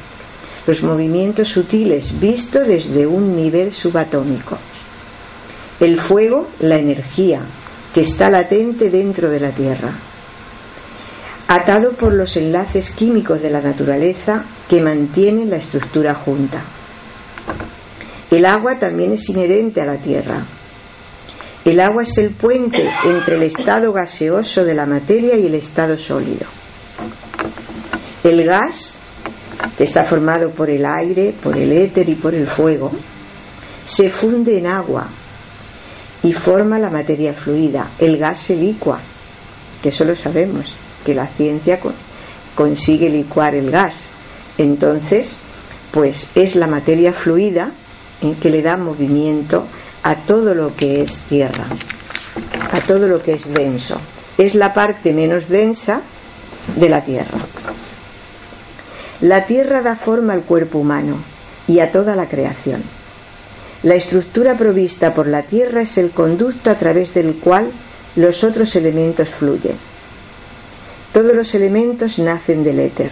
[0.67, 4.57] los movimientos sutiles visto desde un nivel subatómico.
[5.79, 7.41] El fuego, la energía,
[7.93, 9.91] que está latente dentro de la Tierra,
[11.47, 16.61] atado por los enlaces químicos de la naturaleza que mantienen la estructura junta.
[18.29, 20.43] El agua también es inherente a la Tierra.
[21.65, 25.97] El agua es el puente entre el estado gaseoso de la materia y el estado
[25.97, 26.45] sólido.
[28.23, 28.93] El gas
[29.77, 32.91] que está formado por el aire, por el éter y por el fuego,
[33.85, 35.07] se funde en agua
[36.23, 37.89] y forma la materia fluida.
[37.99, 38.99] El gas se licua,
[39.81, 40.73] que eso lo sabemos,
[41.05, 41.79] que la ciencia
[42.55, 43.95] consigue licuar el gas.
[44.57, 45.33] Entonces,
[45.91, 47.71] pues es la materia fluida
[48.21, 49.65] en que le da movimiento
[50.09, 51.65] a todo lo que es tierra,
[52.71, 54.01] a todo lo que es denso.
[54.39, 56.01] Es la parte menos densa
[56.75, 57.37] de la tierra.
[59.21, 61.17] La tierra da forma al cuerpo humano
[61.67, 62.81] y a toda la creación.
[63.83, 67.69] La estructura provista por la tierra es el conducto a través del cual
[68.15, 69.75] los otros elementos fluyen.
[71.13, 73.11] Todos los elementos nacen del éter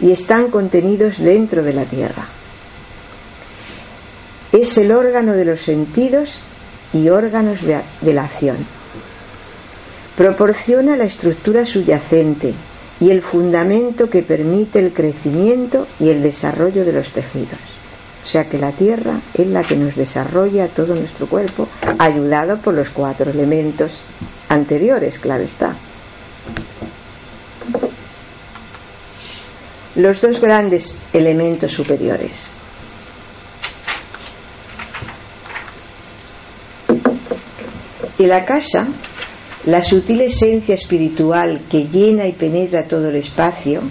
[0.00, 2.37] y están contenidos dentro de la tierra.
[4.52, 6.40] Es el órgano de los sentidos
[6.92, 8.56] y órganos de, la acción.
[10.16, 12.54] Proporciona la estructura subyacente,
[13.00, 17.58] y el fundamento que permite el crecimiento y el desarrollo de los tejidos.
[18.24, 21.68] O sea que la tierra es la que nos desarrolla todo nuestro cuerpo,
[21.98, 23.92] ayudado por los cuatro elementos
[24.48, 25.74] anteriores, claro está.
[29.94, 32.57] Los dos grandes elementos superiores.
[38.18, 38.86] Y la casa
[39.66, 43.82] la sutil esencia espiritual que llena y penetra todo el espacio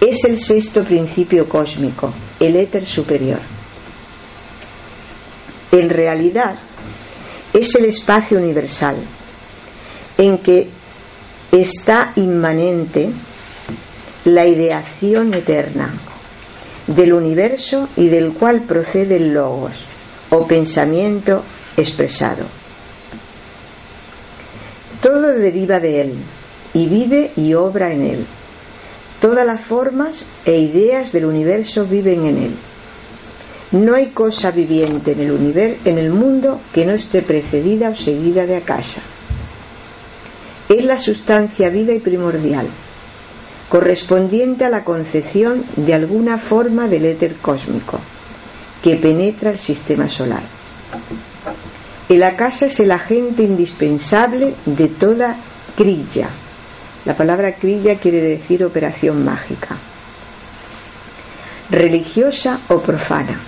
[0.00, 3.38] es el sexto principio cósmico, el éter superior.
[5.70, 6.56] En realidad,
[7.52, 8.96] es el espacio universal
[10.18, 10.68] en que
[11.52, 13.10] está inmanente
[14.24, 15.94] la ideación eterna
[16.86, 19.72] del universo y del cual procede el logos
[20.30, 21.44] o pensamiento
[21.76, 22.63] expresado.
[25.04, 26.14] Todo deriva de Él
[26.72, 28.26] y vive y obra en Él.
[29.20, 32.54] Todas las formas e ideas del universo viven en Él.
[33.72, 37.96] No hay cosa viviente en el, universo, en el mundo que no esté precedida o
[37.96, 39.02] seguida de acaso.
[40.70, 42.66] Es la sustancia viva y primordial,
[43.68, 48.00] correspondiente a la concepción de alguna forma del éter cósmico
[48.82, 50.44] que penetra el sistema solar.
[52.08, 55.36] El casa es el agente indispensable de toda
[55.74, 56.28] crilla.
[57.06, 59.76] La palabra crilla quiere decir operación mágica.
[61.70, 63.38] Religiosa o profana.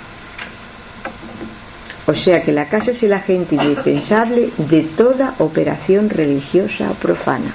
[2.07, 7.53] O sea que la casa es el agente indispensable de toda operación religiosa o profana.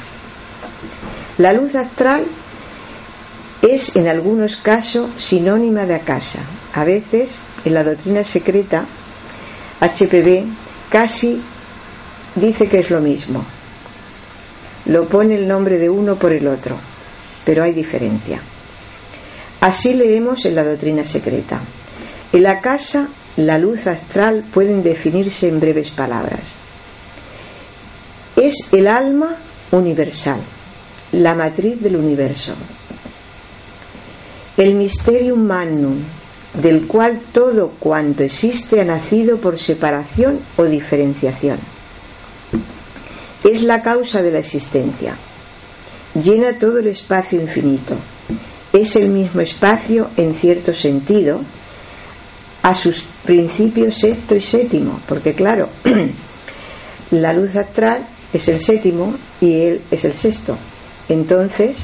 [1.37, 2.25] La luz astral
[3.61, 6.39] es en algunos casos sinónima de casa.
[6.73, 7.35] A veces,
[7.65, 8.85] en la doctrina secreta,
[9.79, 10.60] HPV
[10.91, 11.41] casi
[12.35, 13.43] dice que es lo mismo.
[14.85, 16.75] Lo pone el nombre de uno por el otro,
[17.45, 18.41] pero hay diferencia.
[19.61, 21.59] Así leemos en la doctrina secreta.
[22.33, 26.41] En la casa, la luz astral pueden definirse en breves palabras.
[28.35, 29.35] Es el alma
[29.71, 30.39] universal,
[31.13, 32.53] la matriz del universo.
[34.57, 35.99] El mysterium magnum,
[36.53, 41.57] del cual todo cuanto existe ha nacido por separación o diferenciación.
[43.43, 45.15] Es la causa de la existencia.
[46.13, 47.95] Llena todo el espacio infinito.
[48.73, 51.41] Es el mismo espacio en cierto sentido,
[52.61, 55.69] a sus principios sexto y séptimo, porque claro,
[57.11, 60.57] la luz astral es el séptimo y él es el sexto.
[61.09, 61.77] Entonces,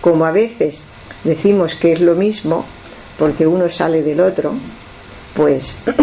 [0.00, 0.82] como a veces
[1.24, 2.66] decimos que es lo mismo,
[3.18, 4.54] porque uno sale del otro,
[5.34, 5.76] pues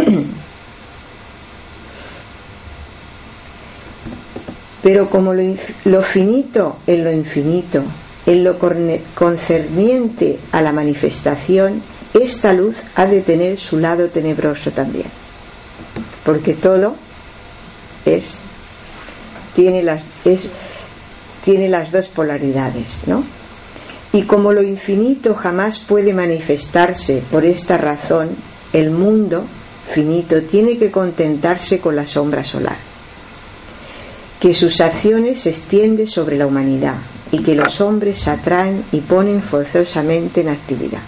[4.83, 7.83] pero como lo, finito en lo infinito,
[8.25, 8.57] en lo
[9.15, 11.81] concerniente a la manifestación,
[12.13, 15.07] esta luz ha de tener su lado tenebroso también,
[16.23, 16.95] porque todo
[18.05, 18.37] es
[19.55, 20.49] tiene las es,
[21.45, 23.23] tiene las dos polaridades, ¿no?
[24.13, 28.29] Y como lo infinito jamás puede manifestarse por esta razón,
[28.71, 29.43] el mundo
[29.91, 32.77] finito tiene que contentarse con la sombra solar,
[34.39, 36.97] que sus acciones se extienden sobre la humanidad
[37.31, 41.01] y que los hombres atraen y ponen forzosamente en actividad.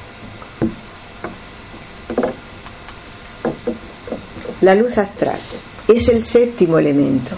[4.61, 5.39] La luz astral
[5.87, 7.35] es el séptimo elemento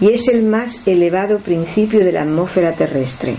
[0.00, 3.36] y es el más elevado principio de la atmósfera terrestre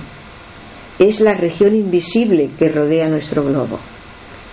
[1.00, 3.80] es la región invisible que rodea nuestro globo.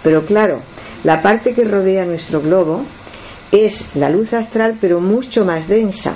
[0.02, 0.60] Pero claro,
[1.04, 2.84] la parte que rodea nuestro globo
[3.52, 6.14] es la luz astral, pero mucho más densa,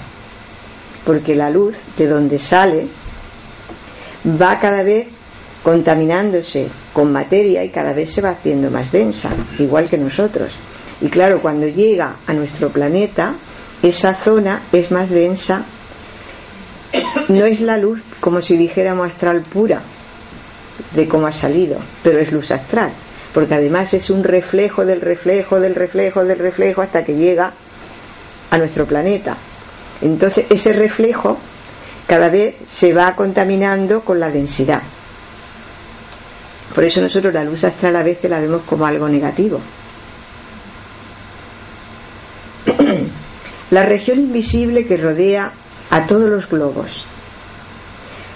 [1.04, 2.86] porque la luz de donde sale
[4.40, 5.08] va cada vez
[5.62, 10.52] contaminándose con materia y cada vez se va haciendo más densa, igual que nosotros.
[11.00, 13.34] Y claro, cuando llega a nuestro planeta,
[13.82, 15.64] esa zona es más densa.
[17.28, 19.80] No es la luz como si dijéramos astral pura,
[20.94, 22.92] de cómo ha salido, pero es luz astral,
[23.32, 27.52] porque además es un reflejo del reflejo, del reflejo, del reflejo, hasta que llega
[28.50, 29.36] a nuestro planeta.
[30.00, 31.38] Entonces ese reflejo
[32.06, 34.82] cada vez se va contaminando con la densidad.
[36.74, 39.60] Por eso nosotros la luz astral a veces la vemos como algo negativo.
[43.70, 45.52] la región invisible que rodea
[45.90, 47.06] a todos los globos,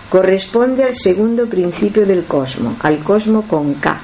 [0.09, 4.01] corresponde al segundo principio del cosmo, al cosmo con K,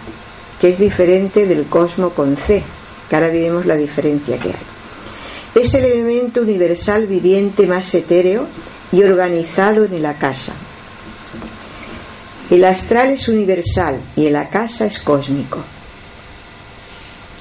[0.61, 2.63] que es diferente del cosmo con C,
[3.09, 5.63] que ahora diremos la diferencia que hay.
[5.63, 8.47] Es el elemento universal viviente más etéreo
[8.93, 10.53] y organizado en la casa.
[12.51, 15.61] El astral es universal y el casa es cósmico.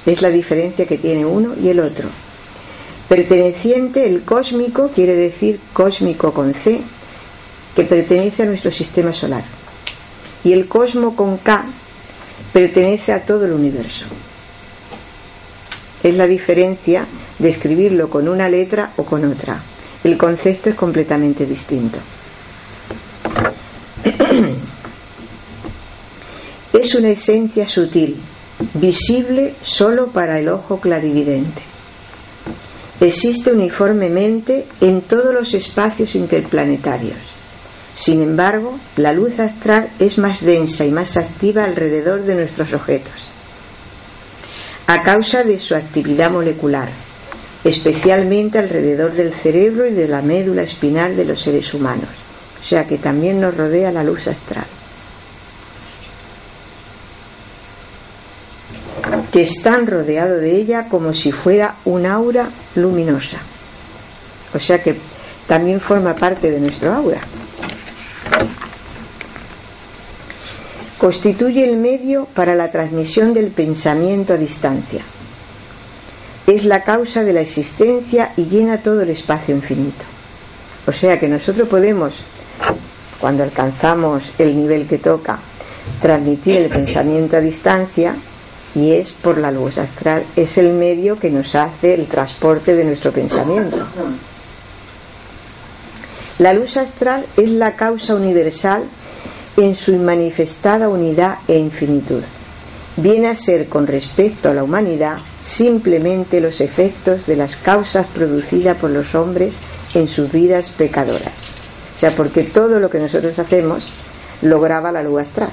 [0.06, 2.08] Es la diferencia que tiene uno y el otro.
[3.08, 6.80] Perteneciente, el cósmico quiere decir cósmico con C,
[7.74, 9.42] que pertenece a nuestro sistema solar.
[10.44, 11.64] Y el cosmo con K
[12.52, 14.06] pertenece a todo el universo.
[16.02, 17.06] Es la diferencia
[17.38, 19.60] de escribirlo con una letra o con otra.
[20.04, 21.98] El concepto es completamente distinto.
[26.74, 28.16] Es una esencia sutil,
[28.74, 31.62] visible solo para el ojo clarividente.
[33.00, 37.33] Existe uniformemente en todos los espacios interplanetarios
[37.94, 43.12] sin embargo, la luz astral es más densa y más activa alrededor de nuestros objetos,
[44.86, 46.88] a causa de su actividad molecular,
[47.62, 52.08] especialmente alrededor del cerebro y de la médula espinal de los seres humanos,
[52.60, 54.66] o sea que también nos rodea la luz astral.
[59.34, 63.38] que están rodeados de ella como si fuera un aura luminosa.
[64.54, 64.96] O sea que
[65.48, 67.20] también forma parte de nuestro aura.
[71.04, 75.02] Constituye el medio para la transmisión del pensamiento a distancia.
[76.46, 80.02] Es la causa de la existencia y llena todo el espacio infinito.
[80.86, 82.14] O sea que nosotros podemos,
[83.20, 85.38] cuando alcanzamos el nivel que toca,
[86.00, 88.14] transmitir el pensamiento a distancia
[88.74, 92.84] y es por la luz astral, es el medio que nos hace el transporte de
[92.84, 93.86] nuestro pensamiento.
[96.38, 98.84] La luz astral es la causa universal
[99.56, 102.22] en su manifestada unidad e infinitud.
[102.96, 108.76] Viene a ser con respecto a la humanidad simplemente los efectos de las causas producidas
[108.78, 109.54] por los hombres
[109.94, 111.32] en sus vidas pecadoras.
[111.94, 113.84] O sea, porque todo lo que nosotros hacemos
[114.42, 115.50] lo graba la luz astral.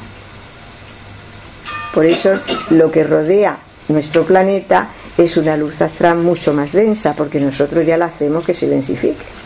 [1.93, 2.31] Por eso
[2.69, 3.57] lo que rodea
[3.89, 8.53] nuestro planeta es una luz astral mucho más densa, porque nosotros ya la hacemos que
[8.53, 9.40] se densifique.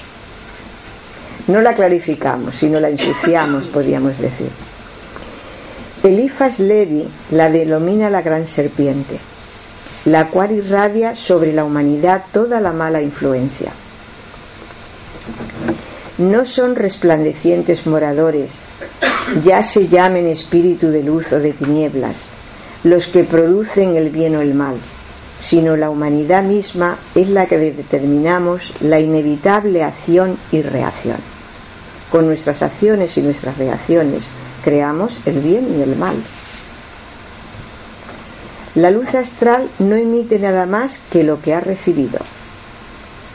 [1.47, 4.49] No la clarificamos, sino la ensuciamos, podríamos decir.
[6.03, 9.17] Elifas Levi la denomina la gran serpiente,
[10.05, 13.71] la cual irradia sobre la humanidad toda la mala influencia.
[16.17, 18.51] No son resplandecientes moradores,
[19.43, 22.17] ya se llamen espíritu de luz o de tinieblas,
[22.83, 24.77] los que producen el bien o el mal,
[25.39, 31.34] sino la humanidad misma es la que determinamos la inevitable acción y reacción.
[32.15, 34.23] Con nuestras acciones y nuestras reacciones
[34.63, 36.15] creamos el bien y el mal.
[38.75, 42.19] La luz astral no emite nada más que lo que ha recibido.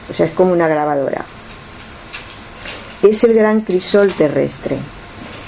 [0.08, 1.26] O sea, es como una grabadora.
[3.02, 4.78] Es el gran crisol terrestre,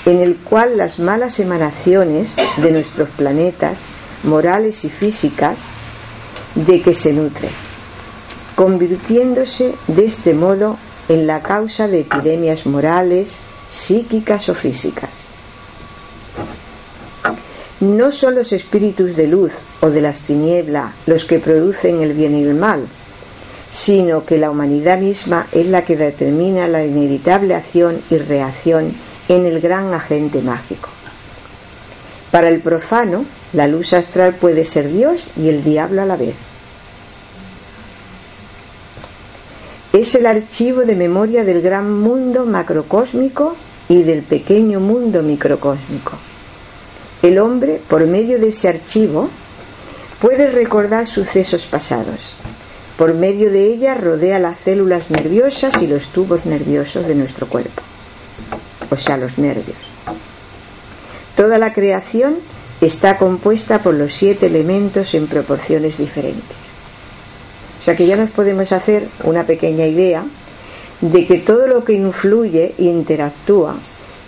[0.04, 3.78] en el cual las malas emanaciones de nuestros planetas,
[4.24, 5.56] morales y físicas,
[6.54, 7.48] de que se nutre,
[8.56, 10.76] convirtiéndose de este modo
[11.08, 13.30] en la causa de epidemias morales,
[13.72, 15.10] psíquicas o físicas.
[17.80, 22.36] No son los espíritus de luz o de las tinieblas los que producen el bien
[22.36, 22.86] y el mal,
[23.72, 28.94] sino que la humanidad misma es la que determina la inevitable acción y reacción
[29.28, 30.90] en el gran agente mágico.
[32.30, 36.34] Para el profano, la luz astral puede ser Dios y el diablo a la vez.
[39.92, 43.54] Es el archivo de memoria del gran mundo macrocósmico
[43.90, 46.12] y del pequeño mundo microcósmico.
[47.22, 49.28] El hombre, por medio de ese archivo,
[50.18, 52.20] puede recordar sucesos pasados.
[52.96, 57.82] Por medio de ella rodea las células nerviosas y los tubos nerviosos de nuestro cuerpo,
[58.90, 59.76] o sea, los nervios.
[61.36, 62.36] Toda la creación
[62.80, 66.61] está compuesta por los siete elementos en proporciones diferentes.
[67.82, 70.22] O sea que ya nos podemos hacer una pequeña idea
[71.00, 73.74] de que todo lo que influye e interactúa,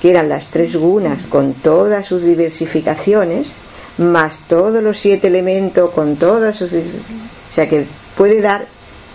[0.02, 3.52] que eran las tres gunas con todas sus diversificaciones,
[3.98, 6.72] más todos los siete elementos con todas sus...
[6.72, 7.86] O sea que
[8.16, 8.66] puede dar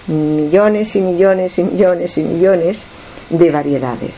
[0.07, 2.79] millones y millones y millones y millones
[3.29, 4.15] de variedades.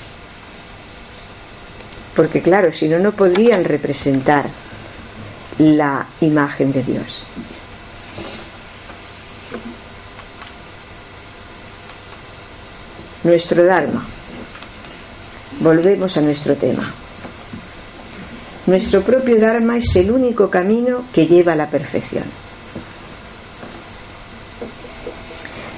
[2.16, 4.46] Porque claro, si no, no podrían representar
[5.58, 7.24] la imagen de Dios.
[13.24, 14.04] Nuestro Dharma.
[15.60, 16.92] Volvemos a nuestro tema.
[18.66, 22.24] Nuestro propio Dharma es el único camino que lleva a la perfección.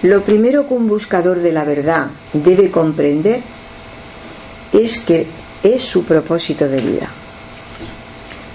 [0.04, 3.42] Lo primero que un buscador de la verdad debe comprender
[4.72, 5.28] es que
[5.64, 7.10] es su propósito de vida.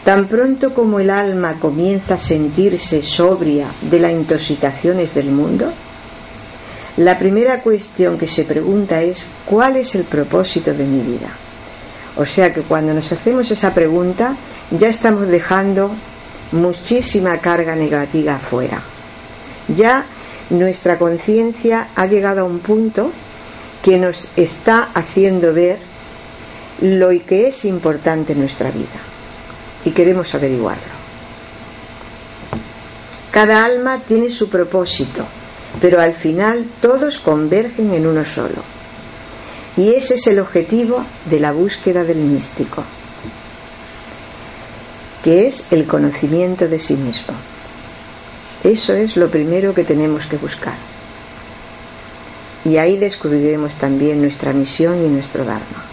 [0.02, 5.73] Tan pronto como el alma comienza a sentirse sobria de las intoxicaciones del mundo,
[6.99, 11.29] la primera cuestión que se pregunta es ¿cuál es el propósito de mi vida?
[12.16, 14.35] O sea que cuando nos hacemos esa pregunta
[14.70, 15.93] ya estamos dejando
[16.51, 18.83] muchísima carga negativa afuera.
[19.69, 20.07] Ya
[20.51, 23.12] nuestra conciencia ha llegado a un punto
[23.83, 25.79] que nos está haciendo ver
[26.81, 28.99] lo que es importante en nuestra vida
[29.85, 30.99] y queremos averiguarlo.
[33.31, 35.25] Cada alma tiene su propósito,
[35.81, 38.63] pero al final todos convergen en uno solo.
[39.77, 42.83] Y ese es el objetivo de la búsqueda del místico,
[45.23, 47.35] que es el conocimiento de sí mismo.
[48.65, 50.75] Eso es lo primero que tenemos que buscar.
[52.65, 55.85] Y ahí descubriremos también nuestra misión y nuestro Dharma.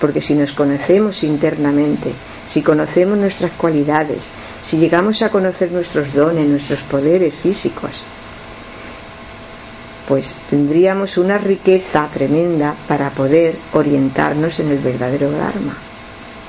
[0.00, 2.12] Porque si nos conocemos internamente,
[2.50, 4.22] si conocemos nuestras cualidades,
[4.66, 7.92] si llegamos a conocer nuestros dones, nuestros poderes físicos,
[10.12, 15.74] pues tendríamos una riqueza tremenda para poder orientarnos en el verdadero Dharma,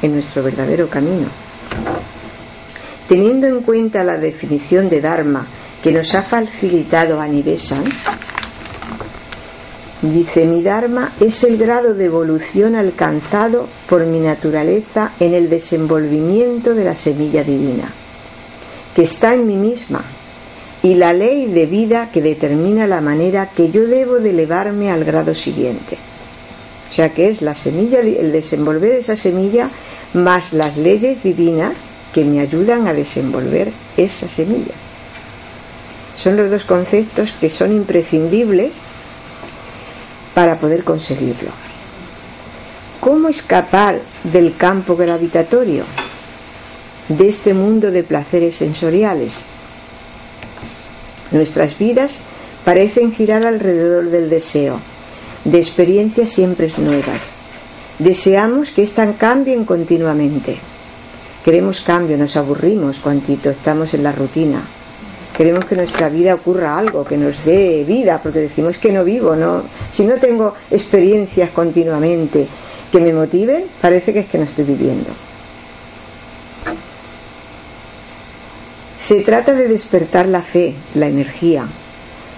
[0.01, 1.27] en nuestro verdadero camino.
[3.07, 5.47] Teniendo en cuenta la definición de Dharma
[5.81, 7.85] que nos ha facilitado Anibesan,
[10.01, 16.73] dice mi Dharma es el grado de evolución alcanzado por mi naturaleza en el desenvolvimiento
[16.73, 17.85] de la semilla divina,
[18.93, 20.03] que está en mí misma,
[20.83, 25.05] y la ley de vida que determina la manera que yo debo de elevarme al
[25.05, 25.97] grado siguiente.
[26.91, 29.69] O sea que es la semilla, el desenvolver esa semilla
[30.13, 31.73] más las leyes divinas
[32.13, 34.73] que me ayudan a desenvolver esa semilla.
[36.21, 38.73] Son los dos conceptos que son imprescindibles
[40.33, 41.51] para poder conseguirlo.
[42.99, 45.85] ¿Cómo escapar del campo gravitatorio?
[47.07, 49.52] De este mundo de placeres sensoriales.
[51.33, 52.15] Nuestras vidas
[52.63, 54.79] parecen girar alrededor del deseo,
[55.43, 57.19] de experiencias siempre nuevas.
[57.99, 60.59] Deseamos que éstas cambien continuamente
[61.43, 64.61] Queremos cambio, nos aburrimos cuantito estamos en la rutina.
[65.35, 69.35] Queremos que nuestra vida ocurra algo, que nos dé vida, porque decimos que no vivo,
[69.35, 69.63] no.
[69.91, 72.47] Si no tengo experiencias continuamente
[72.89, 75.09] que me motiven, parece que es que no estoy viviendo.
[79.03, 81.65] Se trata de despertar la fe, la energía,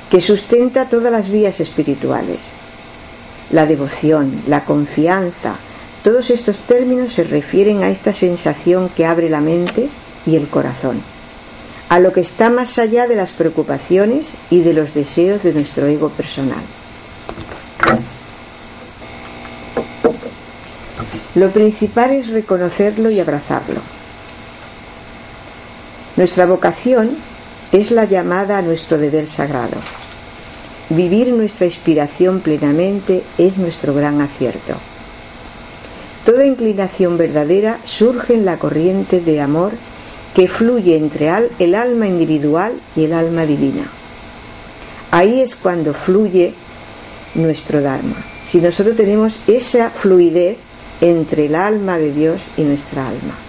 [0.09, 2.39] que sustenta todas las vías espirituales.
[3.51, 5.57] La devoción, la confianza,
[6.03, 9.89] todos estos términos se refieren a esta sensación que abre la mente
[10.25, 11.03] y el corazón,
[11.89, 15.85] a lo que está más allá de las preocupaciones y de los deseos de nuestro
[15.85, 16.63] ego personal.
[21.35, 23.81] Lo principal es reconocerlo y abrazarlo.
[26.17, 27.17] Nuestra vocación
[27.71, 29.77] es la llamada a nuestro deber sagrado.
[30.89, 34.75] Vivir nuestra inspiración plenamente es nuestro gran acierto.
[36.25, 39.73] Toda inclinación verdadera surge en la corriente de amor
[40.33, 43.83] que fluye entre el alma individual y el alma divina.
[45.11, 46.53] Ahí es cuando fluye
[47.35, 48.15] nuestro Dharma.
[48.47, 50.57] Si nosotros tenemos esa fluidez
[51.01, 53.44] entre el alma de Dios y nuestra alma.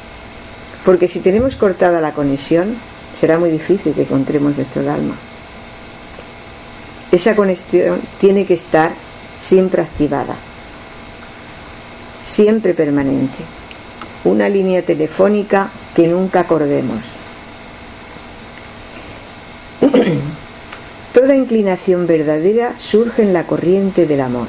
[0.86, 2.76] Porque si tenemos cortada la conexión,
[3.18, 5.16] será muy difícil que encontremos nuestro alma.
[7.10, 8.92] Esa conexión tiene que estar
[9.40, 10.36] siempre activada,
[12.24, 13.42] siempre permanente.
[14.22, 16.98] Una línea telefónica que nunca acordemos.
[21.12, 24.46] Toda inclinación verdadera surge en la corriente del amor.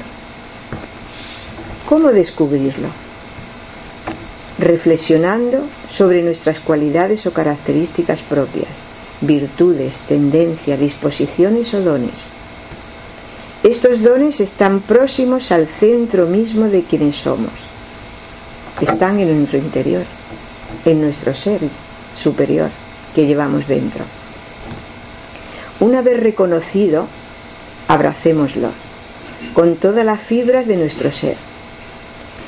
[1.88, 3.07] ¿Cómo descubrirlo?
[4.58, 8.68] Reflexionando sobre nuestras cualidades o características propias,
[9.20, 12.26] virtudes, tendencias, disposiciones o dones.
[13.62, 17.52] Estos dones están próximos al centro mismo de quienes somos.
[18.80, 20.04] Están en nuestro interior,
[20.84, 21.60] en nuestro ser
[22.16, 22.70] superior
[23.14, 24.04] que llevamos dentro.
[25.80, 27.06] Una vez reconocido,
[27.86, 28.70] abracémoslo
[29.54, 31.36] con todas las fibras de nuestro ser.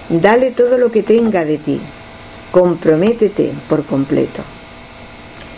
[0.08, 1.80] Dale todo lo que tenga de ti,
[2.50, 4.42] comprométete por completo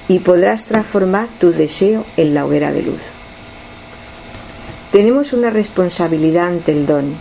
[0.08, 3.00] y podrás transformar tu deseo en la hoguera de luz.
[4.90, 7.14] Tenemos una responsabilidad ante el don.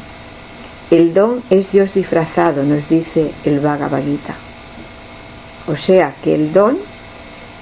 [0.89, 4.35] El don es Dios disfrazado, nos dice el Bhagavad Gita.
[5.67, 6.77] O sea que el don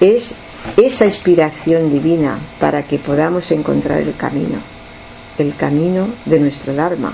[0.00, 0.32] es
[0.76, 4.58] esa inspiración divina para que podamos encontrar el camino,
[5.38, 7.12] el camino de nuestro Dharma.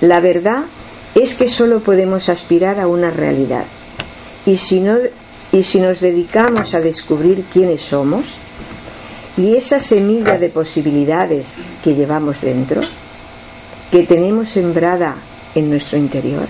[0.00, 0.64] La verdad
[1.22, 3.64] es que solo podemos aspirar a una realidad.
[4.46, 4.96] Y si, no,
[5.52, 8.24] y si nos dedicamos a descubrir quiénes somos
[9.36, 11.46] y esa semilla de posibilidades
[11.82, 12.80] que llevamos dentro,
[13.90, 15.16] que tenemos sembrada
[15.54, 16.46] en nuestro interior,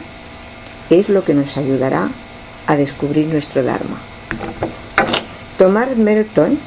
[0.91, 2.09] es lo que nos ayudará
[2.67, 3.99] a descubrir nuestro Dharma.
[5.57, 6.59] Tomás Merton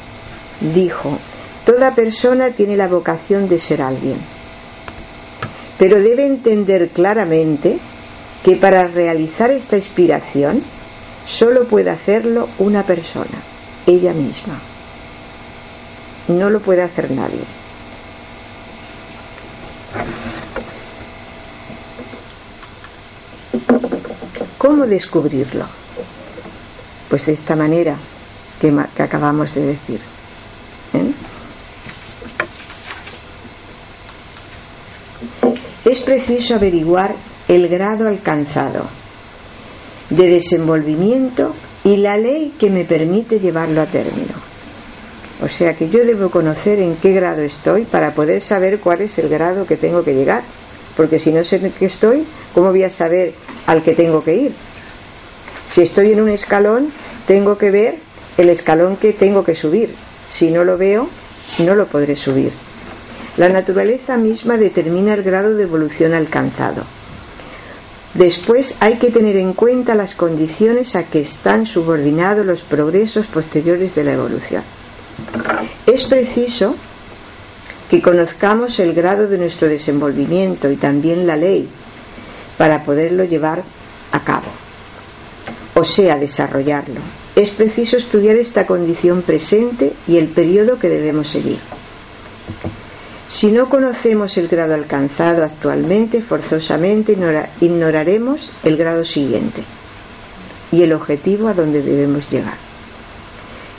[0.73, 1.18] dijo,
[1.65, 4.18] toda persona tiene la vocación de ser alguien,
[5.78, 7.80] pero debe entender claramente
[8.43, 10.63] que para realizar esta inspiración
[11.27, 13.38] solo puede hacerlo una persona,
[13.85, 14.59] ella misma.
[16.27, 17.41] No lo puede hacer nadie.
[24.57, 25.65] ¿Cómo descubrirlo?
[27.09, 27.95] Pues de esta manera
[28.59, 29.99] que, acabamos de decir.
[30.93, 31.11] ¿eh?
[35.84, 37.15] Es preciso averiguar
[37.52, 38.86] el grado alcanzado
[40.10, 41.53] de desenvolvimiento
[41.84, 44.34] y la ley que me permite llevarlo a término.
[45.44, 49.19] O sea que yo debo conocer en qué grado estoy para poder saber cuál es
[49.19, 50.44] el grado que tengo que llegar.
[50.95, 53.34] Porque si no sé en qué estoy, ¿cómo voy a saber
[53.65, 54.53] al que tengo que ir?
[55.68, 56.94] Si estoy en un escalón,
[57.28, 57.98] tengo que ver
[58.38, 59.94] el escalón que tengo que subir.
[60.30, 61.10] Si no lo veo,
[61.60, 62.53] no lo podré subir.
[63.36, 66.84] La naturaleza misma determina el grado de evolución alcanzado.
[68.13, 73.95] Después hay que tener en cuenta las condiciones a que están subordinados los progresos posteriores
[73.95, 74.63] de la evolución.
[75.85, 76.75] Es preciso
[77.89, 81.69] que conozcamos el grado de nuestro desenvolvimiento y también la ley
[82.57, 83.63] para poderlo llevar
[84.11, 84.47] a cabo,
[85.73, 86.99] o sea, desarrollarlo.
[87.35, 91.59] Es preciso estudiar esta condición presente y el periodo que debemos seguir.
[93.32, 97.18] Si no conocemos el grado alcanzado actualmente, forzosamente
[97.62, 99.64] ignoraremos el grado siguiente
[100.70, 102.58] y el objetivo a donde debemos llegar.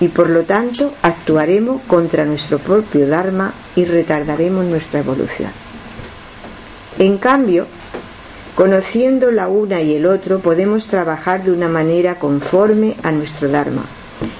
[0.00, 5.50] Y por lo tanto actuaremos contra nuestro propio Dharma y retardaremos nuestra evolución.
[6.98, 7.66] En cambio,
[8.56, 13.84] conociendo la una y el otro, podemos trabajar de una manera conforme a nuestro Dharma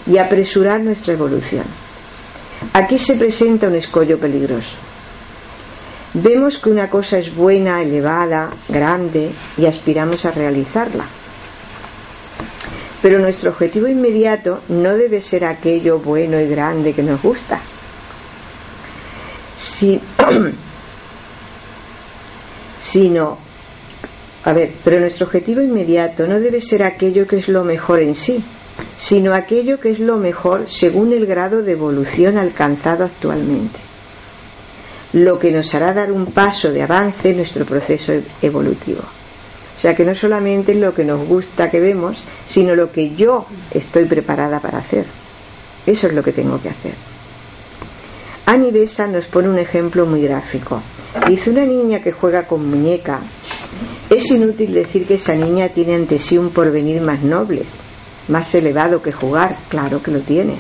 [0.06, 1.66] y apresurar nuestra evolución.
[2.72, 4.91] Aquí se presenta un escollo peligroso
[6.14, 11.06] Vemos que una cosa es buena, elevada, grande y aspiramos a realizarla.
[13.00, 17.60] Pero nuestro objetivo inmediato no debe ser aquello bueno y grande que nos gusta.
[22.80, 23.38] sino,
[24.44, 28.14] a ver, pero nuestro objetivo inmediato no debe ser aquello que es lo mejor en
[28.14, 28.44] sí,
[28.98, 33.91] sino aquello que es lo mejor según el grado de evolución alcanzado actualmente.
[35.12, 39.02] Lo que nos hará dar un paso de avance en nuestro proceso evolutivo.
[39.76, 43.14] O sea que no solamente es lo que nos gusta que vemos, sino lo que
[43.14, 45.06] yo estoy preparada para hacer.
[45.86, 46.94] Eso es lo que tengo que hacer.
[48.46, 50.80] Ani Besa nos pone un ejemplo muy gráfico.
[51.28, 53.20] Dice una niña que juega con muñeca.
[54.08, 57.64] Es inútil decir que esa niña tiene ante sí un porvenir más noble,
[58.28, 59.56] más elevado que jugar.
[59.68, 60.56] Claro que lo tiene.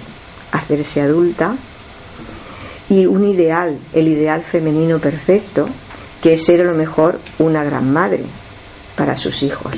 [0.52, 1.56] Hacerse adulta
[2.92, 5.66] y un ideal, el ideal femenino perfecto,
[6.20, 8.24] que es ser a lo mejor una gran madre,
[8.94, 9.72] para sus hijos.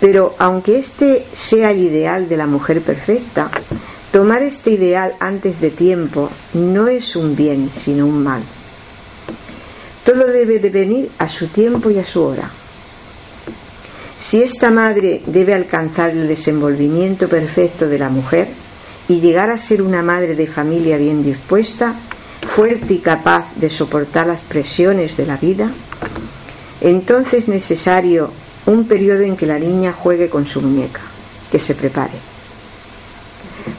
[0.00, 3.50] Pero aunque este sea el ideal de la mujer perfecta,
[4.10, 8.42] tomar este ideal antes de tiempo no es un bien, sino un mal.
[10.06, 12.48] Todo debe de venir a su tiempo y a su hora.
[14.18, 18.61] Si esta madre debe alcanzar el desenvolvimiento perfecto de la mujer
[19.12, 21.94] y llegar a ser una madre de familia bien dispuesta,
[22.54, 25.70] fuerte y capaz de soportar las presiones de la vida,
[26.80, 28.30] entonces es necesario
[28.64, 31.02] un periodo en que la niña juegue con su muñeca,
[31.50, 32.14] que se prepare.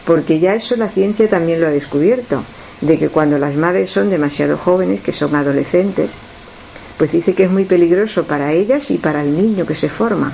[0.06, 2.44] Porque ya eso la ciencia también lo ha descubierto,
[2.82, 6.12] de que cuando las madres son demasiado jóvenes, que son adolescentes,
[6.96, 10.32] pues dice que es muy peligroso para ellas y para el niño que se forma,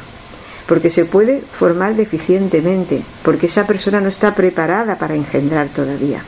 [0.70, 6.22] porque se puede formar deficientemente, porque esa persona no está preparada para engendrar todavía,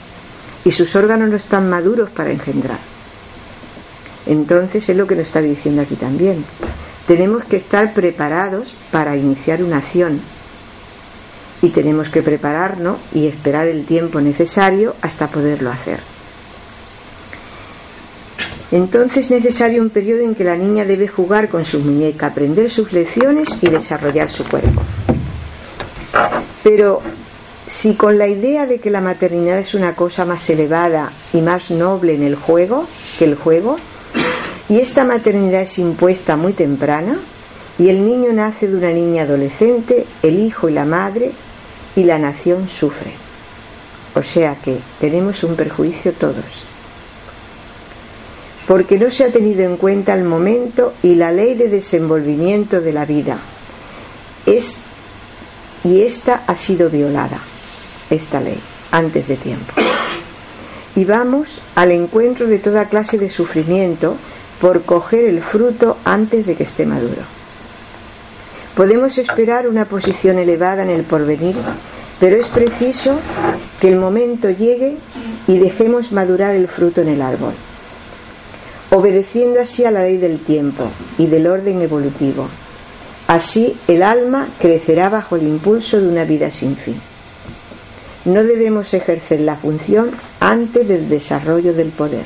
[0.66, 2.80] y sus órganos no están maduros para engendrar.
[4.26, 6.44] Entonces es lo que nos está diciendo aquí también.
[7.06, 10.20] Tenemos que estar preparados para iniciar una acción
[11.62, 16.00] y tenemos que prepararnos y esperar el tiempo necesario hasta poderlo hacer.
[18.72, 22.70] Entonces es necesario un periodo en que la niña debe jugar con su muñeca, aprender
[22.70, 24.82] sus lecciones y desarrollar su cuerpo.
[26.64, 27.02] Pero
[27.68, 31.70] si con la idea de que la maternidad es una cosa más elevada y más
[31.70, 32.88] noble en el juego
[33.20, 33.78] que el juego,
[34.70, 37.20] y esta maternidad es impuesta muy temprana
[37.78, 41.32] y el niño nace de una niña adolescente, el hijo y la madre
[41.96, 43.12] y la nación sufre.
[44.16, 46.71] O sea que tenemos un perjuicio todos.
[48.72, 52.94] Porque no se ha tenido en cuenta el momento y la ley de desenvolvimiento de
[52.94, 53.38] la vida.
[54.46, 54.76] Es,
[55.84, 57.40] y esta ha sido violada,
[58.10, 58.58] esta ley,
[58.92, 59.74] antes de tiempo.
[60.96, 64.16] Y vamos al encuentro de toda clase de sufrimiento
[64.62, 67.24] por coger el fruto antes de que esté maduro.
[68.78, 71.58] Podemos esperar una posición elevada en el porvenir,
[72.22, 73.20] pero es preciso
[73.82, 74.96] que el momento llegue
[75.46, 77.52] y dejemos madurar el fruto en el árbol,
[78.92, 80.84] obedeciendo así a la ley del tiempo
[81.18, 82.48] y del orden evolutivo.
[83.28, 86.96] Así el alma crecerá bajo el impulso de una vida sin fin.
[88.26, 92.26] No debemos ejercer la función antes del desarrollo del poder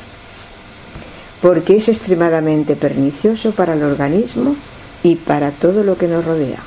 [1.46, 4.56] porque es extremadamente pernicioso para el organismo
[5.04, 6.58] y para todo lo que nos rodea.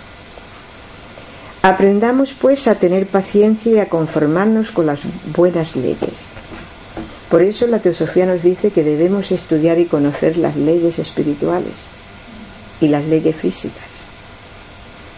[1.63, 5.01] Aprendamos pues a tener paciencia y a conformarnos con las
[5.37, 6.13] buenas leyes.
[7.31, 11.75] Por eso la teosofía nos dice que debemos estudiar y conocer las leyes espirituales
[12.81, 13.89] y las leyes físicas.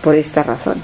[0.02, 0.82] Por esta razón.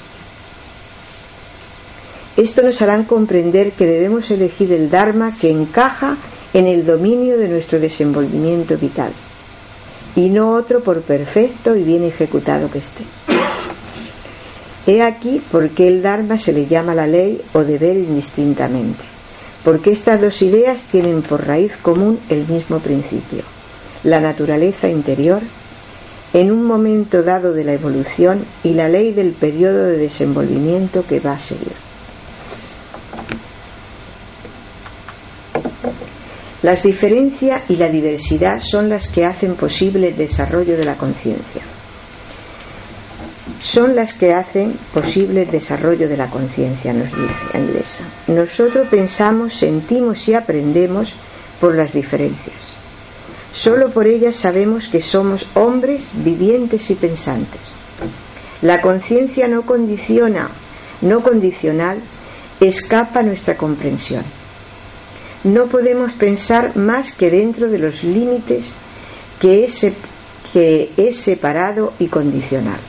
[2.37, 6.17] Esto nos hará comprender que debemos elegir el Dharma que encaja
[6.53, 9.11] en el dominio de nuestro desenvolvimiento vital
[10.15, 13.03] y no otro por perfecto y bien ejecutado que esté.
[14.85, 19.03] He aquí por qué el Dharma se le llama la ley o deber indistintamente,
[19.67, 23.43] porque estas dos ideas tienen por raíz común el mismo principio,
[24.05, 25.41] la naturaleza interior,
[26.31, 31.19] en un momento dado de la evolución y la ley del periodo de desenvolvimiento que
[31.19, 31.73] va a seguir.
[36.61, 41.76] Las diferencias y la diversidad son las que hacen posible el desarrollo de la conciencia.
[43.61, 48.03] Son las que hacen posible el desarrollo de la conciencia, nos dice Inglesa.
[48.27, 51.13] Nosotros pensamos, sentimos y aprendemos
[51.59, 52.55] por las diferencias.
[53.53, 57.61] Solo por ellas sabemos que somos hombres vivientes y pensantes.
[58.61, 60.49] La conciencia no condiciona,
[61.01, 61.99] no condicional,
[62.59, 64.23] escapa a nuestra comprensión
[65.43, 68.65] no podemos pensar más que dentro de los límites
[69.39, 69.69] que
[70.53, 72.79] que es separado y condicional.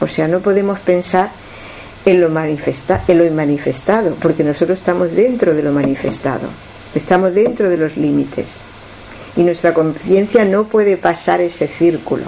[0.00, 1.30] O sea, no podemos pensar
[2.04, 6.48] en lo, manifesta, en lo inmanifestado, porque nosotros estamos dentro de lo manifestado,
[6.94, 8.48] estamos dentro de los límites
[9.36, 12.24] y nuestra conciencia no puede pasar ese círculo.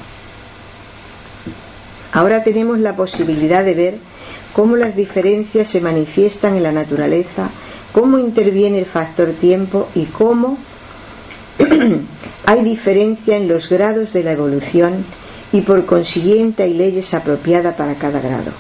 [2.13, 3.95] Ahora tenemos la posibilidad de ver
[4.53, 7.49] cómo las diferencias se manifiestan en la naturaleza,
[7.93, 10.59] cómo interviene el factor tiempo y cómo
[12.47, 15.05] hay diferencia en los grados de la evolución
[15.53, 18.53] y por consiguiente hay leyes apropiadas para cada grado.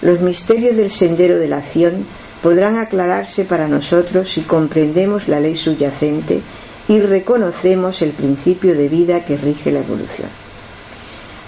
[0.00, 2.04] Los misterios del sendero de la acción
[2.42, 6.40] podrán aclararse para nosotros si comprendemos la ley subyacente
[6.88, 10.28] y reconocemos el principio de vida que rige la evolución.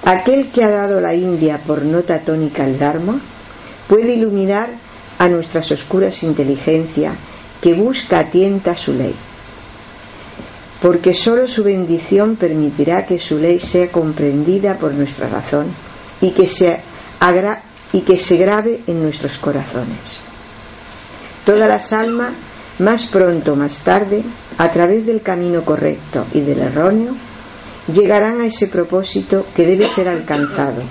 [0.04, 3.18] Aquel que ha dado la India por nota tónica al Dharma
[3.88, 4.70] puede iluminar
[5.18, 7.14] a nuestras oscuras inteligencias
[7.60, 9.14] que busca a tienta su ley,
[10.84, 15.68] porque sólo su bendición permitirá que su ley sea comprendida por nuestra razón
[16.20, 16.78] y que se
[17.20, 17.62] agra
[17.94, 19.96] y que se grabe en nuestros corazones.
[21.46, 22.34] Todas las almas,
[22.80, 24.24] más pronto o más tarde,
[24.58, 27.14] a través del camino correcto y del erróneo,
[27.90, 30.82] llegarán a ese propósito que debe ser alcanzado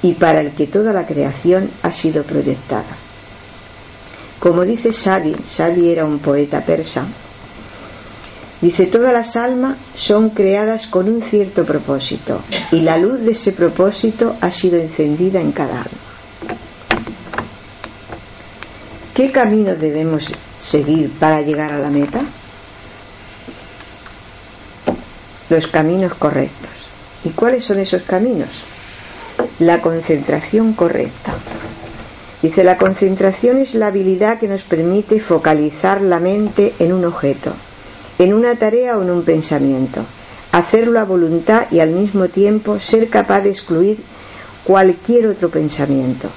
[0.00, 2.94] y para el que toda la creación ha sido proyectada.
[4.38, 7.04] Como dice Sadi, Sadi era un poeta persa,
[8.60, 12.42] dice, todas las almas son creadas con un cierto propósito
[12.72, 16.10] y la luz de ese propósito ha sido encendida en cada alma.
[19.14, 22.22] ¿Qué camino debemos seguir para llegar a la meta?
[25.50, 26.70] Los caminos correctos.
[27.24, 28.48] ¿Y cuáles son esos caminos?
[29.58, 31.34] La concentración correcta.
[32.40, 37.52] Dice, la concentración es la habilidad que nos permite focalizar la mente en un objeto,
[38.20, 40.04] en una tarea o en un pensamiento,
[40.52, 43.98] hacerlo a voluntad y al mismo tiempo ser capaz de excluir
[44.64, 46.28] cualquier otro pensamiento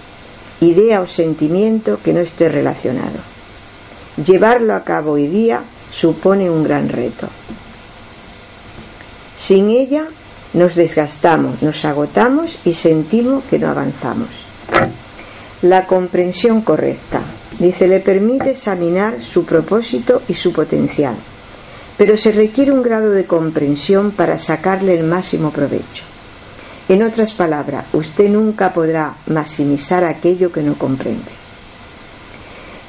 [0.64, 3.20] idea o sentimiento que no esté relacionado.
[4.26, 5.62] Llevarlo a cabo hoy día
[5.92, 7.28] supone un gran reto.
[9.38, 10.06] Sin ella
[10.54, 14.30] nos desgastamos, nos agotamos y sentimos que no avanzamos.
[15.64, 17.22] La comprensión correcta,
[17.60, 21.16] dice, le permite examinar su propósito y su potencial,
[21.98, 26.04] pero se requiere un grado de comprensión para sacarle el máximo provecho.
[26.90, 31.32] En otras palabras, usted nunca podrá maximizar aquello que no comprende.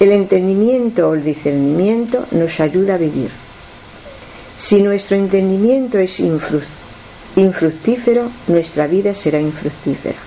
[0.00, 3.30] El entendimiento o el discernimiento nos ayuda a vivir.
[4.58, 6.18] Si nuestro entendimiento es
[7.36, 10.18] infructífero, nuestra vida será infructífera.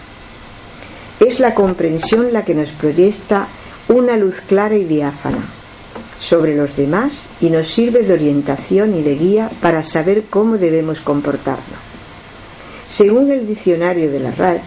[1.20, 3.48] Es la comprensión la que nos proyecta
[3.90, 5.57] una luz clara y diáfana
[6.19, 10.99] sobre los demás y nos sirve de orientación y de guía para saber cómo debemos
[11.02, 11.80] comportarnos.
[12.89, 14.61] Según el diccionario de la RAE,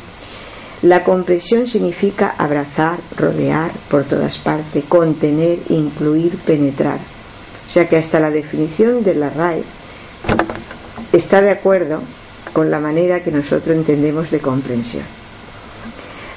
[0.82, 6.98] la comprensión significa abrazar, rodear por todas partes, contener, incluir, penetrar.
[7.68, 9.62] O sea que hasta la definición de la RAE
[11.12, 12.00] está de acuerdo
[12.52, 15.19] con la manera que nosotros entendemos de comprensión.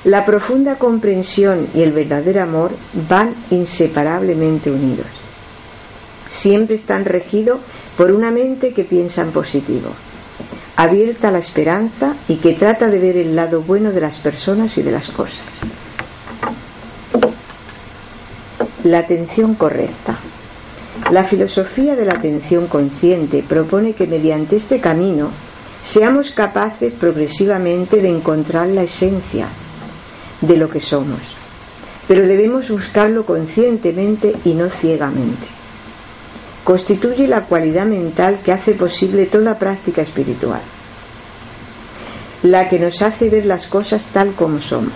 [0.03, 2.71] La profunda comprensión y el verdadero amor
[3.07, 5.07] van inseparablemente unidos.
[6.29, 7.59] Siempre están regidos
[7.95, 9.91] por una mente que piensa en positivo
[10.75, 14.77] abierta a la esperanza y que trata de ver el lado bueno de las personas
[14.77, 15.45] y de las cosas.
[18.83, 20.17] La atención correcta.
[21.11, 25.29] La filosofía de la atención consciente propone que mediante este camino
[25.83, 29.47] seamos capaces progresivamente de encontrar la esencia
[30.43, 31.21] de lo que somos,
[32.07, 35.63] pero debemos buscarlo conscientemente y no ciegamente
[36.63, 40.61] constituye la cualidad mental que hace posible toda práctica espiritual,
[42.43, 44.93] la que nos hace ver las cosas tal como somos.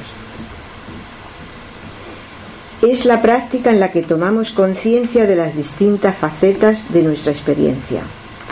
[2.81, 8.03] Es la práctica en la que tomamos conciencia de las distintas facetas de nuestra experiencia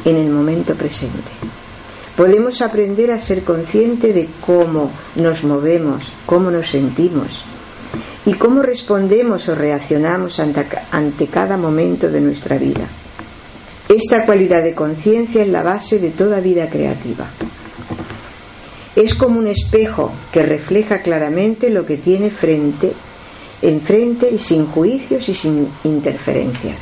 [0.04, 1.32] en el momento presente.
[2.16, 7.44] Podemos aprender a ser conscientes de cómo nos movemos, cómo nos sentimos
[8.26, 12.88] y cómo respondemos o reaccionamos ante, ante cada momento de nuestra vida.
[13.90, 17.28] Esta cualidad de conciencia es la base de toda vida creativa.
[18.96, 22.94] Es como un espejo que refleja claramente lo que tiene frente,
[23.62, 26.78] enfrente y sin juicios y sin interferencias.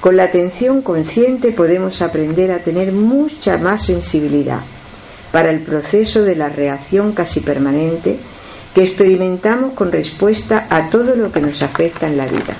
[0.00, 4.60] Con la atención consciente podemos aprender a tener mucha más sensibilidad
[5.30, 8.16] para el proceso de la reacción casi permanente
[8.74, 12.56] que experimentamos con respuesta a todo lo que nos afecta en la vida.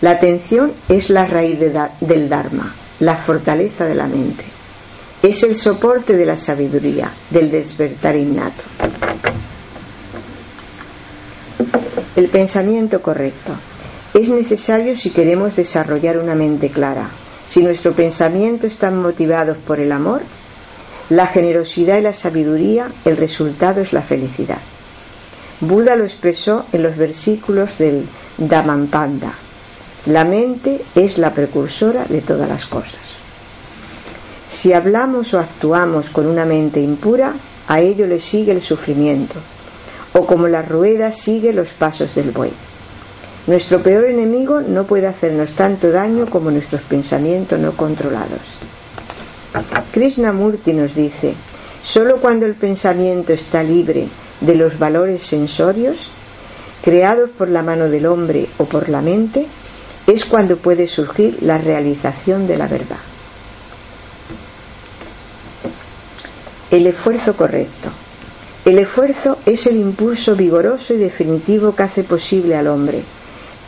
[0.00, 4.44] La atención es la raíz del Dharma, la fortaleza de la mente.
[5.22, 8.62] Es el soporte de la sabiduría, del despertar innato.
[12.16, 13.52] El pensamiento correcto
[14.14, 17.08] es necesario si queremos desarrollar una mente clara.
[17.46, 20.22] Si nuestro pensamiento están motivados por el amor,
[21.08, 24.58] la generosidad y la sabiduría, el resultado es la felicidad.
[25.60, 28.06] Buda lo expresó en los versículos del
[28.36, 29.34] Dhammapada.
[30.06, 33.00] La mente es la precursora de todas las cosas.
[34.50, 37.34] Si hablamos o actuamos con una mente impura,
[37.68, 39.34] a ello le sigue el sufrimiento,
[40.12, 42.52] o como la rueda sigue los pasos del buey.
[43.44, 48.40] Nuestro peor enemigo no puede hacernos tanto daño como nuestros pensamientos no controlados.
[49.90, 51.34] Krishnamurti nos dice,
[51.82, 54.06] solo cuando el pensamiento está libre
[54.40, 55.96] de los valores sensorios,
[56.84, 59.46] creados por la mano del hombre o por la mente,
[60.06, 62.98] es cuando puede surgir la realización de la verdad.
[66.70, 67.90] El esfuerzo correcto.
[68.64, 73.02] El esfuerzo es el impulso vigoroso y definitivo que hace posible al hombre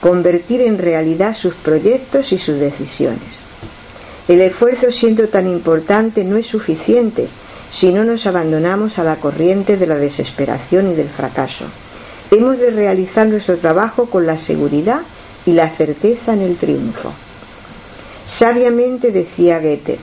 [0.04, 3.22] convertir en realidad sus proyectos y sus decisiones.
[4.28, 7.26] El esfuerzo siendo tan importante no es suficiente
[7.72, 11.64] si no nos abandonamos a la corriente de la desesperación y del fracaso.
[12.30, 15.00] Hemos de realizar nuestro trabajo con la seguridad
[15.46, 17.10] y la certeza en el triunfo.
[18.26, 19.98] Sabiamente decía Goethe,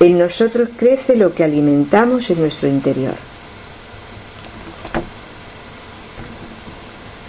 [0.00, 3.16] en nosotros crece lo que alimentamos en nuestro interior.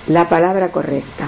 [0.08, 1.28] La palabra correcta.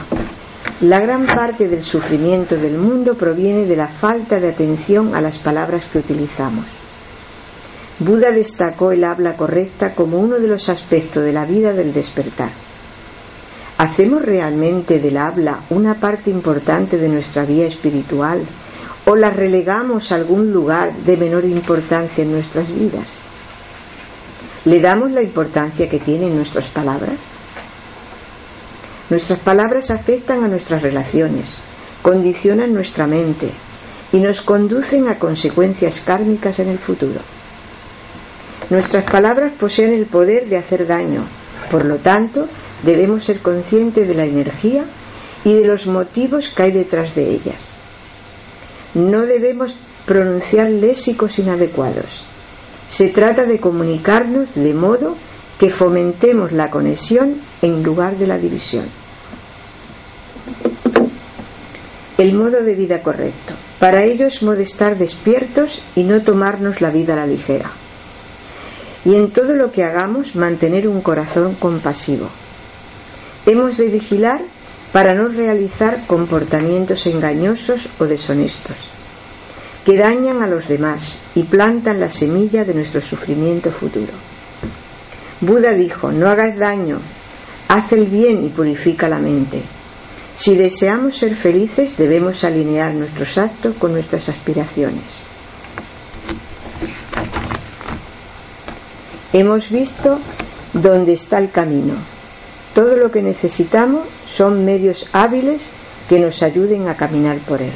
[0.82, 5.38] La gran parte del sufrimiento del mundo proviene de la falta de atención a las
[5.38, 6.66] palabras que utilizamos.
[8.00, 12.50] Buda destacó el habla correcta como uno de los aspectos de la vida del despertar.
[13.78, 18.42] ¿Hacemos realmente del habla una parte importante de nuestra vida espiritual
[19.06, 23.08] o la relegamos a algún lugar de menor importancia en nuestras vidas?
[24.66, 27.31] ¿Le damos la importancia que tienen nuestras palabras?
[29.12, 31.58] Nuestras palabras afectan a nuestras relaciones,
[32.02, 33.50] condicionan nuestra mente
[34.14, 37.20] y nos conducen a consecuencias kármicas en el futuro.
[38.70, 41.26] Nuestras palabras poseen el poder de hacer daño,
[41.70, 42.48] por lo tanto,
[42.84, 44.86] debemos ser conscientes de la energía
[45.44, 47.74] y de los motivos que hay detrás de ellas.
[48.94, 49.76] No debemos
[50.06, 52.24] pronunciar léxicos inadecuados.
[52.88, 55.18] Se trata de comunicarnos de modo
[55.60, 59.01] que fomentemos la conexión en lugar de la división.
[62.18, 63.54] El modo de vida correcto.
[63.80, 67.72] Para ello es modo estar despiertos y no tomarnos la vida a la ligera.
[69.06, 72.30] Y en todo lo que hagamos mantener un corazón compasivo.
[73.46, 74.42] Hemos de vigilar
[74.92, 78.76] para no realizar comportamientos engañosos o deshonestos
[79.86, 84.14] que dañan a los demás y plantan la semilla de nuestro sufrimiento futuro.
[85.40, 87.00] Buda dijo, no hagas daño,
[87.68, 89.62] haz el bien y purifica la mente.
[90.36, 95.04] Si deseamos ser felices debemos alinear nuestros actos con nuestras aspiraciones.
[99.34, 100.20] Hemos visto
[100.74, 101.94] dónde está el camino.
[102.74, 105.62] Todo lo que necesitamos son medios hábiles
[106.10, 107.72] que nos ayuden a caminar por él.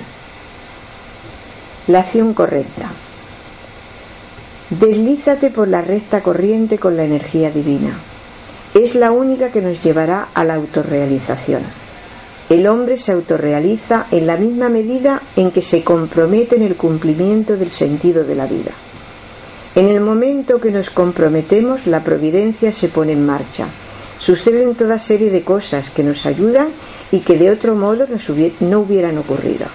[1.88, 2.90] La acción correcta.
[4.70, 7.94] Deslízate por la recta corriente con la energía divina.
[8.74, 11.62] Es la única que nos llevará a la autorrealización.
[12.50, 17.58] El hombre se autorrealiza en la misma medida en que se compromete en el cumplimiento
[17.58, 18.72] del sentido de la vida.
[19.74, 23.66] En el momento que nos comprometemos, la providencia se pone en marcha.
[24.20, 26.68] Suceden toda serie de cosas que nos ayudan
[27.12, 28.06] y que de otro modo
[28.60, 29.66] no hubieran ocurrido.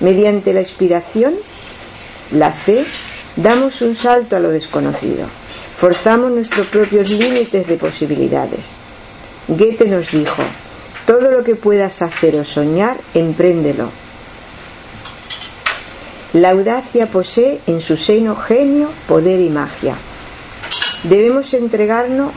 [0.00, 1.34] Mediante la inspiración,
[2.32, 2.84] la fe,
[3.36, 5.26] damos un salto a lo desconocido.
[5.78, 8.60] Forzamos nuestros propios límites de posibilidades.
[9.48, 10.42] Goethe nos dijo,
[11.06, 13.90] todo lo que puedas hacer o soñar, empréndelo.
[16.32, 19.94] La audacia posee en su seno genio, poder y magia.
[21.04, 22.32] Debemos entregarnos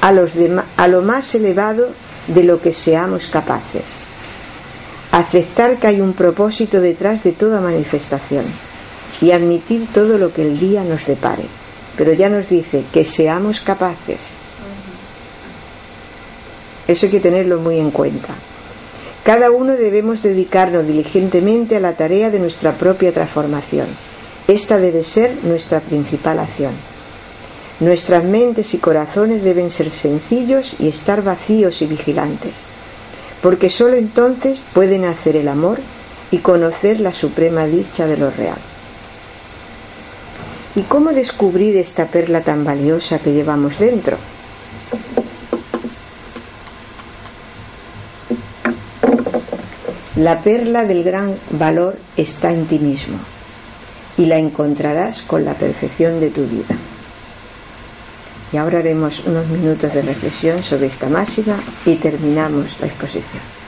[0.00, 0.32] a, los
[0.76, 1.90] a lo más elevado
[2.26, 3.84] de lo que seamos capaces
[5.10, 8.44] aceptar que hay un propósito detrás de toda manifestación
[9.20, 11.44] y admitir todo lo que el día nos depare.
[11.96, 14.37] Pero ya nos dice que seamos capaces.
[16.88, 18.34] Eso hay que tenerlo muy en cuenta.
[19.22, 23.86] Cada uno debemos dedicarnos diligentemente a la tarea de nuestra propia transformación.
[24.48, 26.72] Esta debe ser nuestra principal acción.
[27.78, 32.54] Nuestras mentes y corazones deben ser sencillos y estar vacíos y vigilantes
[33.42, 35.78] porque sólo entonces pueden hacer el amor
[36.30, 38.58] y conocer la suprema dicha de lo real.
[40.74, 44.16] ¿Y cómo descubrir esta perla tan valiosa que llevamos dentro?
[50.18, 53.18] La perla del gran valor está en ti mismo
[54.16, 56.74] y la encontrarás con la perfección de tu vida.
[58.52, 63.58] Y ahora haremos unos minutos de reflexión sobre esta máxima y terminamos la exposición.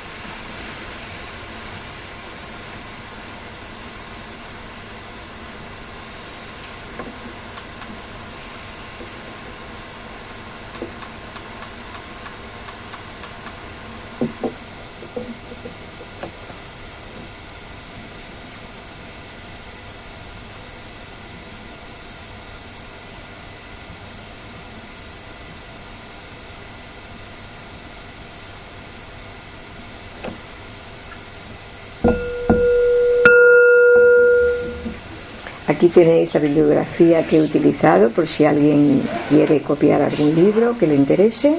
[35.70, 40.86] Aquí tenéis la bibliografía que he utilizado por si alguien quiere copiar algún libro que
[40.86, 41.58] le interese.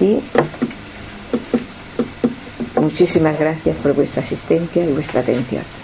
[0.00, 0.20] Y
[2.80, 5.75] muchísimas gracias por vuestra asistencia y vuestra atención.